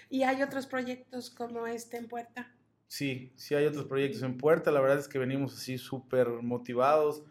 [0.09, 2.55] ¿Y hay otros proyectos como este en puerta?
[2.87, 4.71] Sí, sí hay otros proyectos en puerta.
[4.71, 7.25] La verdad es que venimos así súper motivados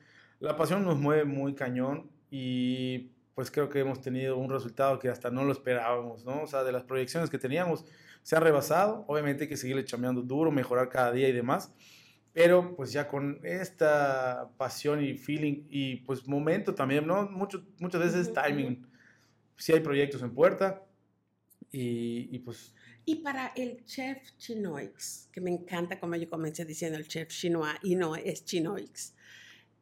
[0.44, 5.08] la pasión nos mueve muy cañón y pues creo que hemos tenido un resultado que
[5.08, 6.44] hasta no lo esperábamos, ¿no?
[6.44, 7.86] O sea, de las proyecciones que teníamos
[8.24, 11.74] se han rebasado, obviamente hay que seguirle chameando duro, mejorar cada día y demás,
[12.34, 17.24] pero pues ya con esta pasión y feeling y pues momento también, ¿no?
[17.30, 18.86] Mucho, muchas veces timing.
[19.56, 20.84] Sí hay proyectos en puerta
[21.72, 22.76] y, y pues...
[23.06, 27.78] Y para el chef Chinoix, que me encanta como yo comencé diciendo el chef chinois
[27.82, 29.14] y no es Chinoix.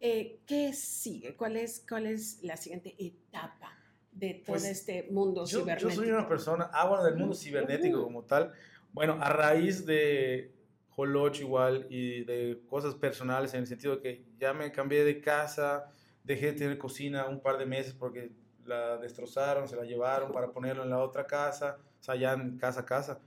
[0.03, 1.35] Eh, ¿Qué sigue?
[1.35, 3.77] ¿Cuál es, ¿Cuál es la siguiente etapa
[4.11, 5.89] de todo pues, este mundo cibernético?
[5.89, 8.51] Yo soy una persona, ah, bueno, del mundo cibernético como tal.
[8.93, 10.55] Bueno, a raíz de
[10.95, 15.21] Holoch igual y de cosas personales en el sentido de que ya me cambié de
[15.21, 15.85] casa,
[16.23, 18.31] dejé de tener cocina un par de meses porque
[18.65, 22.57] la destrozaron, se la llevaron para ponerlo en la otra casa, o sea, ya en
[22.57, 23.19] casa a casa.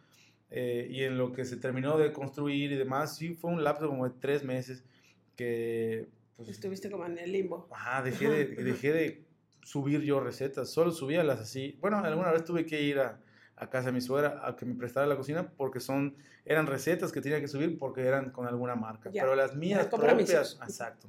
[0.51, 3.87] Eh, y en lo que se terminó de construir y demás, sí fue un lapso
[3.87, 4.85] como de tres meses
[5.37, 7.68] que pues, Estuviste como en el limbo.
[7.72, 9.24] Ajá, dejé de, dejé de
[9.62, 11.78] subir yo recetas, solo subía las así.
[11.80, 13.20] Bueno, alguna vez tuve que ir a,
[13.57, 17.12] a casa de mi suegra a que me prestara la cocina porque son, eran recetas
[17.12, 19.11] que tenía que subir porque eran con alguna marca.
[19.12, 21.09] Pero las mías propias, exacto,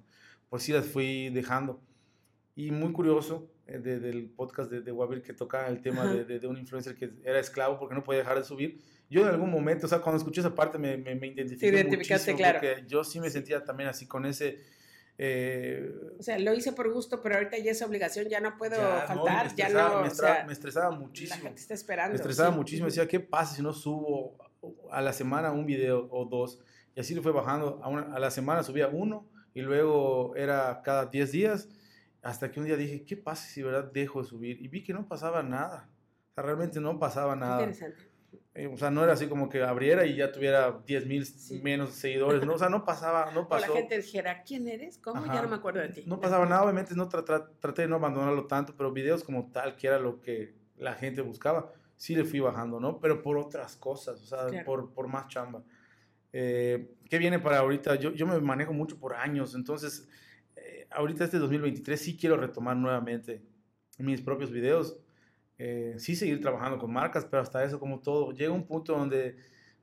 [0.49, 1.81] pues sí las fui dejando.
[2.55, 6.47] Y muy curioso eh, del podcast de, de Wabir que toca el tema de, de,
[6.47, 8.81] un influencer que era esclavo porque no podía dejar de subir.
[9.09, 11.67] Yo en algún momento, o sea, cuando escuché esa parte me, me, me identifiqué.
[11.69, 12.59] Sí, identificaste, claro.
[12.59, 14.63] Porque yo sí me sentía también así con ese
[15.17, 18.75] Eh, o sea, lo hice por gusto, pero ahorita ya es obligación, ya no puedo
[19.07, 20.01] faltar, me ya no.
[20.01, 21.35] Me, estresaba, me estresaba muchísimo.
[21.37, 22.11] La gente está esperando.
[22.11, 22.87] Me estresaba muchísimo.
[22.87, 24.37] Decía, ¿qué pasa si no subo
[24.91, 26.59] a la semana un video o dos?
[26.95, 27.79] Y así lo fue bajando.
[27.83, 31.69] A, a la semana subía uno y luego era cada 10 días.
[32.21, 34.61] Hasta que un día dije, ¿qué pasa si verdad dejo de subir?
[34.61, 35.89] Y vi que no pasaba nada.
[36.31, 37.61] O sea, realmente no pasaba nada.
[37.61, 38.14] Interesante.
[38.53, 41.27] Eh, o sea, no era así como que abriera y ya tuviera 10 mil
[41.61, 42.53] menos seguidores, ¿no?
[42.53, 43.71] O sea, no pasaba, no pasó.
[43.71, 44.97] O la gente dijera, ¿quién eres?
[44.97, 45.25] ¿Cómo?
[45.25, 46.03] Ya no me acuerdo de ti.
[46.05, 49.87] No pasaba nada, obviamente no traté de no abandonarlo tanto, pero videos como tal, que
[49.87, 52.99] era lo que la gente buscaba, sí le fui bajando, ¿no?
[52.99, 55.63] Pero por otras cosas, o sea, por, por más chamba.
[56.33, 57.95] Eh, ¿Qué viene para ahorita?
[57.95, 60.07] Yo, yo me manejo mucho por años, entonces,
[60.55, 63.41] eh, ahorita este 2023 sí quiero retomar nuevamente
[63.97, 64.97] mis propios videos
[65.57, 69.37] eh, sí seguir trabajando con marcas, pero hasta eso como todo, llega un punto donde,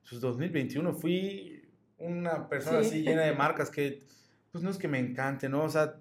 [0.08, 1.62] pues 2021 fui
[1.98, 4.02] una persona así llena de marcas que,
[4.50, 5.64] pues no es que me encante, ¿no?
[5.64, 5.94] O sea,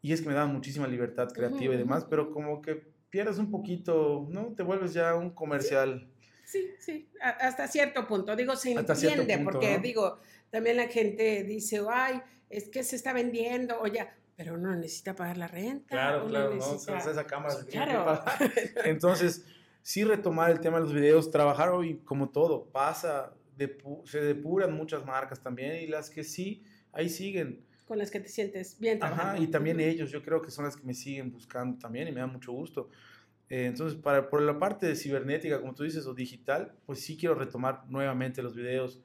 [0.00, 3.50] y es que me da muchísima libertad creativa y demás, pero como que pierdes un
[3.50, 4.54] poquito, ¿no?
[4.54, 6.08] Te vuelves ya un comercial.
[6.44, 8.34] Sí, sí, hasta cierto punto.
[8.36, 10.18] Digo, se entiende, porque digo,
[10.50, 15.14] también la gente dice, ay, es que se está vendiendo, o ya, pero uno necesita
[15.14, 15.88] pagar la renta.
[15.88, 18.24] Claro, claro, no, esa cámara claro.
[18.84, 19.44] Entonces,
[19.82, 23.34] sí retomar el tema de los videos, trabajar hoy como todo, pasa,
[24.04, 27.64] se depuran muchas marcas también y las que sí, ahí siguen.
[27.86, 30.76] Con las que te sientes bien Ajá, y también ellos, yo creo que son las
[30.76, 32.88] que me siguen buscando también y me da mucho gusto.
[33.50, 37.18] Eh, entonces, para, por la parte de cibernética, como tú dices, o digital, pues sí
[37.18, 39.00] quiero retomar nuevamente los videos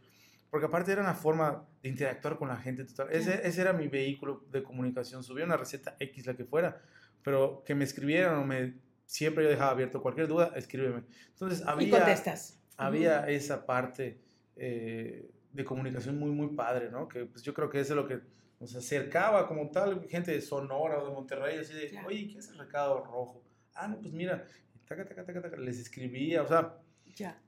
[0.50, 3.08] porque aparte era una forma de interactuar con la gente total.
[3.12, 5.24] Ese, ese, era mi vehículo de comunicación.
[5.24, 6.82] Subía una receta X, la que fuera,
[7.24, 8.76] pero que me escribieran o me...
[9.06, 11.04] Siempre yo dejaba abierto cualquier duda, escríbeme.
[11.30, 11.88] Entonces había...
[11.88, 12.60] Y contestas.
[12.76, 14.20] Había esa parte
[14.56, 17.08] eh, de comunicación muy, muy padre, ¿no?
[17.08, 18.20] Que pues yo creo que eso es lo que
[18.60, 22.50] nos acercaba como tal, gente de Sonora o de Monterrey, así de, oye, ¿qué es
[22.50, 23.44] el recado rojo?
[23.74, 24.46] Ah, no, pues mira,
[24.88, 26.76] taca, taca, taca, taca, les escribía, o sea,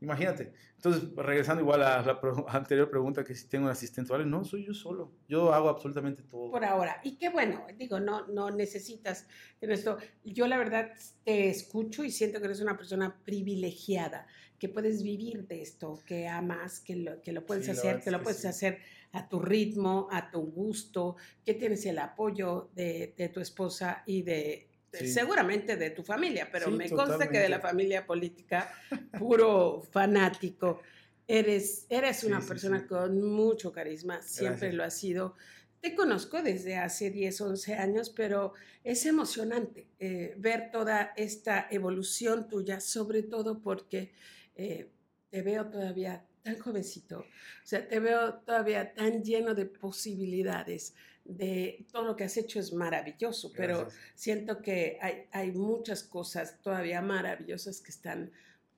[0.01, 0.53] Imagínate.
[0.75, 4.25] Entonces, regresando igual a la anterior pregunta, que si tengo un asistente, ¿vale?
[4.25, 5.11] No, soy yo solo.
[5.27, 6.51] Yo hago absolutamente todo.
[6.51, 7.01] Por ahora.
[7.03, 9.27] Y qué bueno, digo, no, no necesitas
[9.61, 9.97] en esto.
[10.23, 10.91] Yo la verdad
[11.23, 16.27] te escucho y siento que eres una persona privilegiada, que puedes vivir de esto, que
[16.27, 18.79] amas, que lo, que lo puedes hacer, que lo puedes hacer
[19.11, 24.21] a tu ritmo, a tu gusto, que tienes el apoyo de, de tu esposa y
[24.21, 28.73] de Seguramente de tu familia, pero me consta que de la familia política,
[29.17, 30.81] puro fanático.
[31.27, 35.35] Eres, eres una persona con mucho carisma, siempre lo ha sido.
[35.79, 42.49] Te conozco desde hace 10, 11 años, pero es emocionante eh, ver toda esta evolución
[42.49, 44.11] tuya, sobre todo porque
[44.55, 44.89] eh,
[45.29, 50.95] te veo todavía tan jovencito, o sea, te veo todavía tan lleno de posibilidades,
[51.29, 56.59] de todo lo que has hecho es maravilloso, pero siento que hay, hay, muchas cosas
[56.61, 58.31] todavía maravillosas que están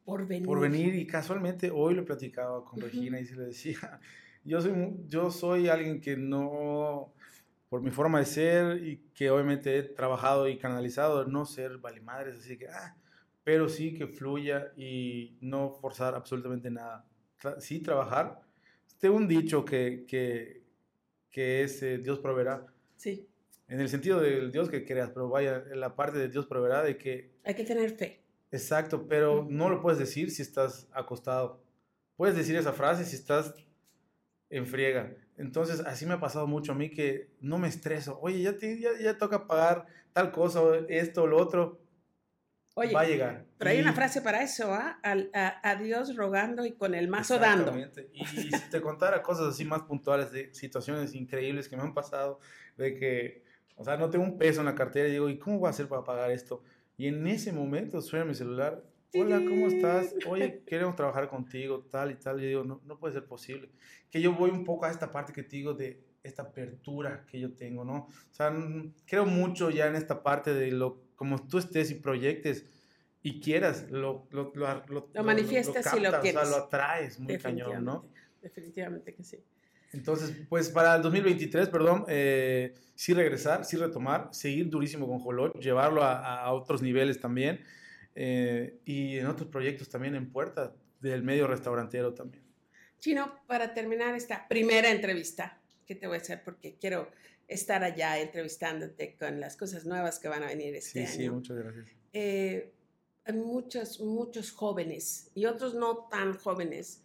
[0.04, 0.46] por venir.
[0.46, 4.00] Por venir y casualmente hoy lo platicaba con Regina y se le decía,
[4.44, 4.74] yo soy,
[5.08, 7.14] yo soy alguien que no,
[7.70, 12.38] por mi forma de ser y que obviamente he trabajado y canalizado, no ser valimadres,
[12.38, 12.98] así que, ah,
[13.46, 17.06] pero sí que fluya y no forzar absolutamente nada.
[17.60, 18.42] sí trabajar.
[19.00, 20.62] Tengo un dicho que, que
[21.32, 22.68] que es eh, Dios proveerá.
[22.98, 23.28] Sí.
[23.68, 26.84] En el sentido del Dios que creas, pero vaya, en la parte de Dios proveerá
[26.84, 27.32] de que...
[27.44, 28.22] Hay que tener fe.
[28.52, 31.64] Exacto, pero no lo puedes decir si estás acostado.
[32.18, 33.56] Puedes decir esa frase si estás
[34.50, 35.16] en friega.
[35.38, 38.20] Entonces, así me ha pasado mucho a mí que no me estreso.
[38.22, 41.81] Oye, ya, te, ya, ya toca pagar tal cosa, esto, lo otro.
[42.74, 43.46] Oye, va a llegar.
[43.58, 45.00] Pero hay una frase para eso, ¿ah?
[45.04, 47.74] A, Dios rogando y con el mazo dando.
[48.14, 52.40] Y, si te contara cosas así más puntuales de situaciones increíbles que me han pasado,
[52.78, 53.44] de que,
[53.76, 55.72] o sea, no tengo un peso en la cartera y digo, ¿y cómo voy a
[55.72, 56.64] hacer para pagar esto?
[56.98, 60.16] Y en ese momento suena mi celular, hola, ¿cómo estás?
[60.28, 62.40] Oye, queremos trabajar contigo, tal y tal.
[62.40, 63.70] Y yo digo, no, no puede ser posible.
[64.10, 67.40] Que yo voy un poco a esta parte que te digo de esta apertura que
[67.40, 68.08] yo tengo, ¿no?
[68.08, 68.54] O sea,
[69.06, 72.66] creo mucho ya en esta parte de lo como tú estés y proyectes
[73.22, 76.42] y quieras, lo, lo, lo, lo manifiestas y lo quieres.
[76.42, 78.10] O sea, lo atraes muy cañón, ¿no?
[78.42, 79.38] Definitivamente que sí.
[79.94, 85.60] Entonces, pues para el 2023, perdón, eh, sí regresar, sí retomar, seguir durísimo con Jolot,
[85.60, 87.60] llevarlo a, a otros niveles también
[88.16, 92.44] eh, y en otros proyectos también en puerta del medio restaurantero también.
[93.00, 95.61] Chino, para terminar esta primera entrevista
[95.96, 97.10] te voy a hacer porque quiero
[97.48, 101.10] estar allá entrevistándote con las cosas nuevas que van a venir este año.
[101.10, 101.86] Sí, sí, muchas gracias.
[102.14, 102.74] Eh,
[103.26, 107.04] hay muchos, muchos jóvenes y otros no tan jóvenes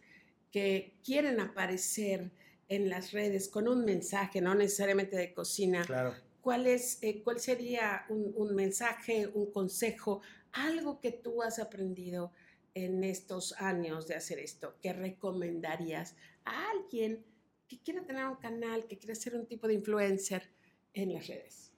[0.51, 2.31] que quieren aparecer
[2.69, 5.83] en las redes con un mensaje, no necesariamente de cocina.
[5.85, 6.13] Claro.
[6.41, 10.21] ¿Cuál, es, eh, ¿Cuál sería un, un, mensaje, un consejo,
[10.53, 12.31] algo que tú has aprendido
[12.73, 16.15] en estos años de hacer esto, que recomendarías
[16.45, 17.25] a alguien
[17.67, 20.49] que quiera tener un canal, que quiera ser un tipo de influencer
[20.93, 21.71] en las redes?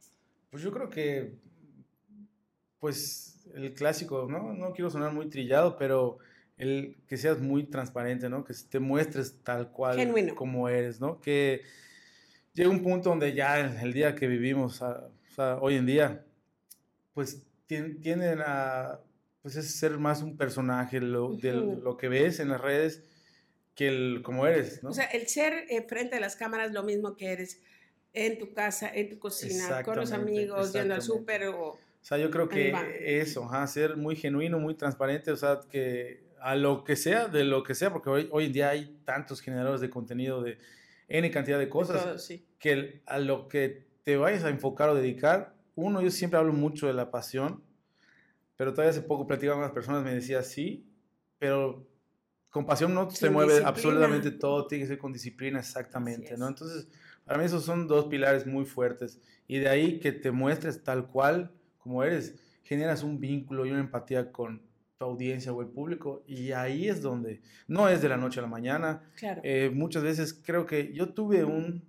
[0.50, 1.38] Pues yo creo que,
[2.80, 4.54] pues el clásico, ¿no?
[4.54, 6.20] No quiero sonar muy trillado, pero
[6.58, 8.44] el que seas muy transparente, ¿no?
[8.44, 11.20] Que te muestres tal cual como eres, ¿no?
[11.20, 11.62] Que
[12.54, 16.26] llega un punto donde ya el, día que vivimos, o sea, hoy en día,
[17.14, 19.00] pues tienden a
[19.42, 23.04] pues es ser más un personaje lo, de lo que ves en las redes
[23.80, 24.90] que el como eres, ¿no?
[24.90, 27.62] O sea, el ser eh, frente a las cámaras lo mismo que eres
[28.12, 31.70] en tu casa, en tu cocina, con los amigos, yendo al súper o...
[31.70, 32.74] O sea, yo creo que
[33.22, 37.46] eso, ajá, ser muy genuino, muy transparente, o sea, que a lo que sea, de
[37.46, 40.58] lo que sea, porque hoy, hoy en día hay tantos generadores de contenido de
[41.08, 46.02] N cantidad de cosas, que a lo que te vayas a enfocar o dedicar, uno,
[46.02, 47.64] yo siempre hablo mucho de la pasión,
[48.58, 50.86] pero todavía hace poco platicaba con unas personas, me decía, sí,
[51.38, 51.89] pero
[52.50, 56.47] con pasión no se mueve absolutamente todo, tiene que ser con disciplina exactamente, ¿no?
[56.47, 56.88] Entonces,
[57.26, 59.20] para mí esos son dos pilares muy fuertes.
[59.47, 63.80] Y de ahí que te muestres tal cual como eres, generas un vínculo y una
[63.80, 64.62] empatía con,
[65.00, 68.43] tu audiencia o el público y ahí es donde no es de la noche a
[68.43, 69.02] la mañana.
[69.16, 69.39] Claro.
[69.45, 71.86] Eh, muchas veces creo que yo tuve un,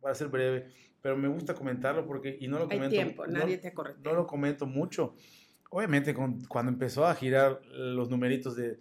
[0.00, 0.68] para ser breve,
[1.00, 2.90] pero me gusta comentarlo porque y no lo comento.
[2.90, 5.16] tiempo, nadie te No lo comento mucho.
[5.70, 8.78] Obviamente cuando empezó a girar los numeritos de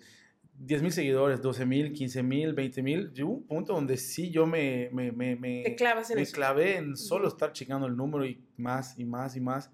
[0.64, 4.46] 10 mil seguidores, 12 mil, 15 mil, 20 mil, llegó un punto donde sí yo
[4.46, 8.26] me, me, me, me, Te clavas en me clavé en solo estar checando el número
[8.26, 9.72] y más y más y más.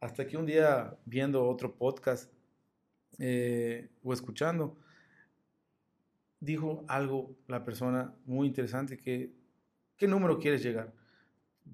[0.00, 2.32] Hasta que un día viendo otro podcast
[3.18, 4.76] eh, o escuchando,
[6.40, 9.32] dijo algo la persona muy interesante que,
[9.96, 10.92] ¿qué número quieres llegar?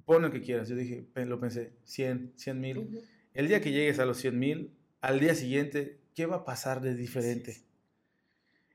[0.04, 0.68] Pon el que quieras.
[0.68, 3.02] Yo dije, lo pensé, 100, 100 mil.
[3.32, 6.82] El día que llegues a los 100 mil, al día siguiente, ¿qué va a pasar
[6.82, 7.71] de diferente?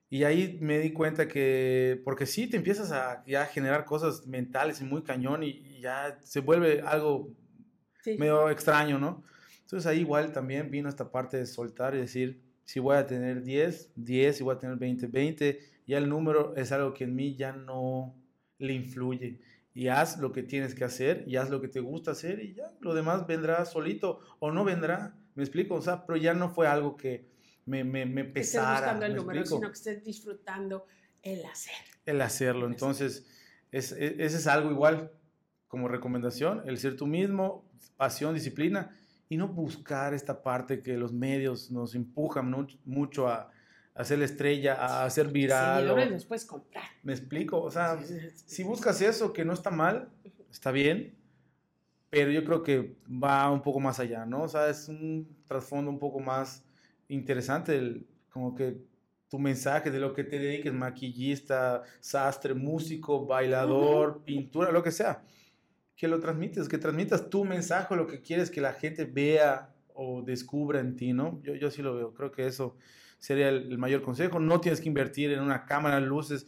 [0.10, 4.80] Y ahí me di cuenta que, porque sí, te empiezas a ya generar cosas mentales
[4.82, 7.30] y muy cañón y, ya se vuelve algo
[8.18, 9.24] medio extraño, ¿no?
[9.62, 13.44] Entonces ahí igual también vino esta parte de soltar y decir, si voy a tener
[13.44, 17.16] 10, 10, si voy a tener 20, 20, ya el número es algo que en
[17.16, 18.16] mí ya no
[18.58, 19.40] le influye.
[19.74, 22.56] Y haz lo que tienes que hacer y haz lo que te gusta hacer y
[22.56, 26.50] ya, lo demás vendrá solito o no vendrá, me explico, o sea, pero ya no
[26.50, 27.28] fue algo que
[27.68, 28.80] me, me, me pesara.
[28.80, 30.88] buscando el número, sino que estés disfrutando
[31.22, 31.76] el hacer.
[32.06, 33.28] El hacerlo, entonces,
[33.72, 35.12] es, e, ese es algo igual
[35.68, 38.98] como recomendación, el ser tú mismo, pasión, disciplina
[39.30, 42.50] y no buscar esta parte que los medios nos empujan
[42.86, 43.52] mucho a,
[43.94, 45.82] hacer la estrella, a hacer viral.
[45.82, 46.86] Seguidores los puedes comprar.
[47.04, 48.00] Me explico, o sea,
[48.46, 50.10] si buscas eso, que no está mal,
[50.52, 51.18] está bien,
[52.10, 54.44] pero yo creo que va un poco más allá, ¿no?
[54.44, 56.64] O sea, es un trasfondo un poco más
[57.10, 58.78] interesante, el, como que
[59.30, 65.24] tu mensaje de lo que te dediques, maquillista, sastre, músico, bailador, pintura, lo que sea
[65.98, 70.22] que lo transmites, que transmitas tu mensaje, lo que quieres que la gente vea o
[70.22, 71.42] descubra en ti, ¿no?
[71.42, 72.78] Yo, yo sí lo veo, creo que eso
[73.18, 74.40] sería el, mayor consejo.
[74.40, 76.46] No tienes que invertir en una cámara, luces,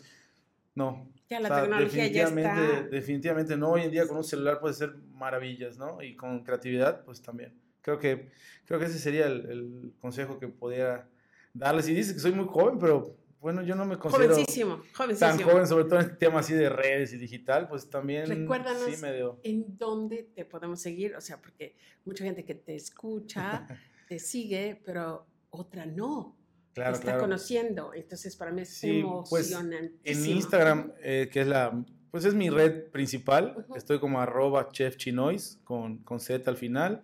[0.76, 1.12] no.
[1.32, 2.84] Ya la tecnología ya está.
[2.92, 6.00] Definitivamente no, hoy en día con un celular puede ser maravillas, ¿no?
[6.02, 7.60] Y con creatividad, pues también.
[7.82, 8.30] Creo que,
[8.66, 11.10] creo que ese sería el, el consejo que pudiera
[11.54, 11.88] darles.
[11.88, 15.38] Y dices que soy muy joven, pero bueno, yo no me considero jovencísimo, jovencísimo.
[15.38, 18.84] tan joven, sobre todo en este tema así de redes y digital, pues también Recuérdanos
[18.84, 19.06] sí
[19.44, 23.66] en dónde te podemos seguir, o sea, porque mucha gente que te escucha,
[24.10, 26.36] te sigue, pero otra no.
[26.74, 31.48] Claro, te está conociendo, entonces para mí es sí, pues, en Instagram, eh, que es
[31.48, 37.04] la, pues es mi red principal, estoy como arroba chefchinois con, con Z al final.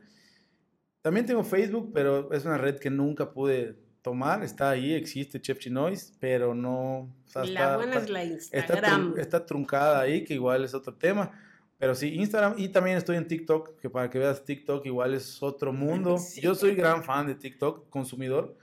[1.06, 5.60] También tengo Facebook, pero es una red que nunca pude tomar, está ahí, existe Chef
[5.60, 7.16] Chinois, pero no...
[7.36, 9.14] la buena es la Instagram.
[9.16, 11.32] Está, truncada ahí, que igual es otro tema.
[11.78, 15.44] Pero sí, Instagram y también estoy en TikTok, que para que veas TikTok igual es
[15.44, 16.18] otro mundo.
[16.42, 18.58] Yo soy gran fan de TikTok, consumidor.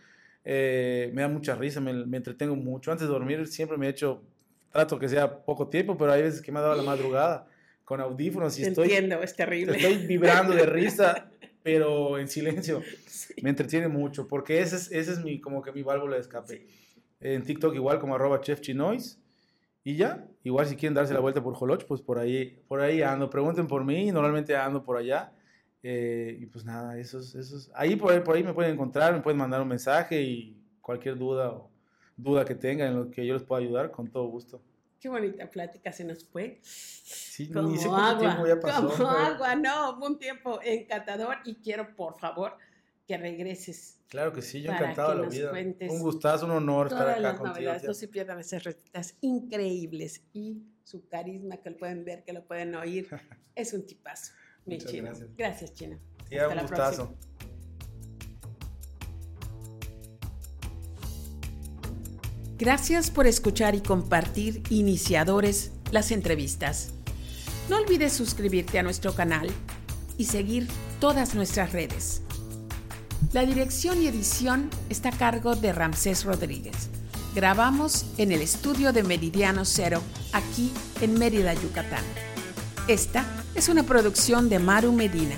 [0.45, 2.91] Eh, me da mucha risa, me, me, entretengo mucho.
[2.91, 4.21] Antes de dormir siempre me he hecho,
[4.73, 7.47] trato que sea poco tiempo, pero hay veces que me ha dado la madrugada
[7.85, 8.87] con audífonos y estoy...
[8.87, 9.77] Entiendo, es terrible.
[9.77, 11.29] Estoy vibrando de risa
[11.63, 12.83] pero en silencio.
[13.43, 16.67] Me entretiene mucho, porque ese es, ese es mi, como que mi válvula de escape.
[17.21, 19.21] En TikTok igual como arroba chefchinois.
[19.85, 23.03] Y ya, igual si quieren darse la vuelta por Holoch, pues por ahí, por ahí
[23.03, 23.31] ando.
[23.31, 25.33] Pregunten por mí, normalmente ando por allá.
[25.83, 29.21] Eh, y pues nada, esos, esos, ahí por, ahí por ahí me pueden encontrar, me
[29.21, 31.73] pueden mandar un mensaje y cualquier duda o
[32.17, 34.63] duda que tengan en lo que yo les pueda ayudar, con todo gusto.
[35.03, 36.61] Qué bonita plática se nos fue.
[36.63, 38.89] Sí, como ni sé cuánto tiempo ya pasó.
[38.89, 42.57] Como agua, no, un tiempo encantador y quiero, por favor,
[43.05, 43.99] que regreses.
[44.07, 45.91] Claro que sí, yo encantado de la vida.
[45.91, 50.63] Un gustazo, un honor estar acá las novedades, no se pierdan esas recetas increíbles y
[50.85, 53.09] su carisma que lo pueden ver, que lo pueden oír.
[53.57, 54.35] es un tipazo,
[54.67, 55.09] mi chino.
[55.09, 55.99] Gracias, gracias Chino.
[56.29, 57.19] Sí, un gustazo.
[62.63, 66.93] Gracias por escuchar y compartir Iniciadores las entrevistas.
[67.69, 69.51] No olvides suscribirte a nuestro canal
[70.17, 70.69] y seguir
[71.01, 72.23] todas nuestras redes.
[73.33, 76.89] La dirección y edición está a cargo de Ramsés Rodríguez.
[77.35, 80.01] Grabamos en el estudio de Meridiano Cero,
[80.33, 82.05] aquí en Mérida, Yucatán.
[82.87, 85.35] Esta es una producción de Maru Medina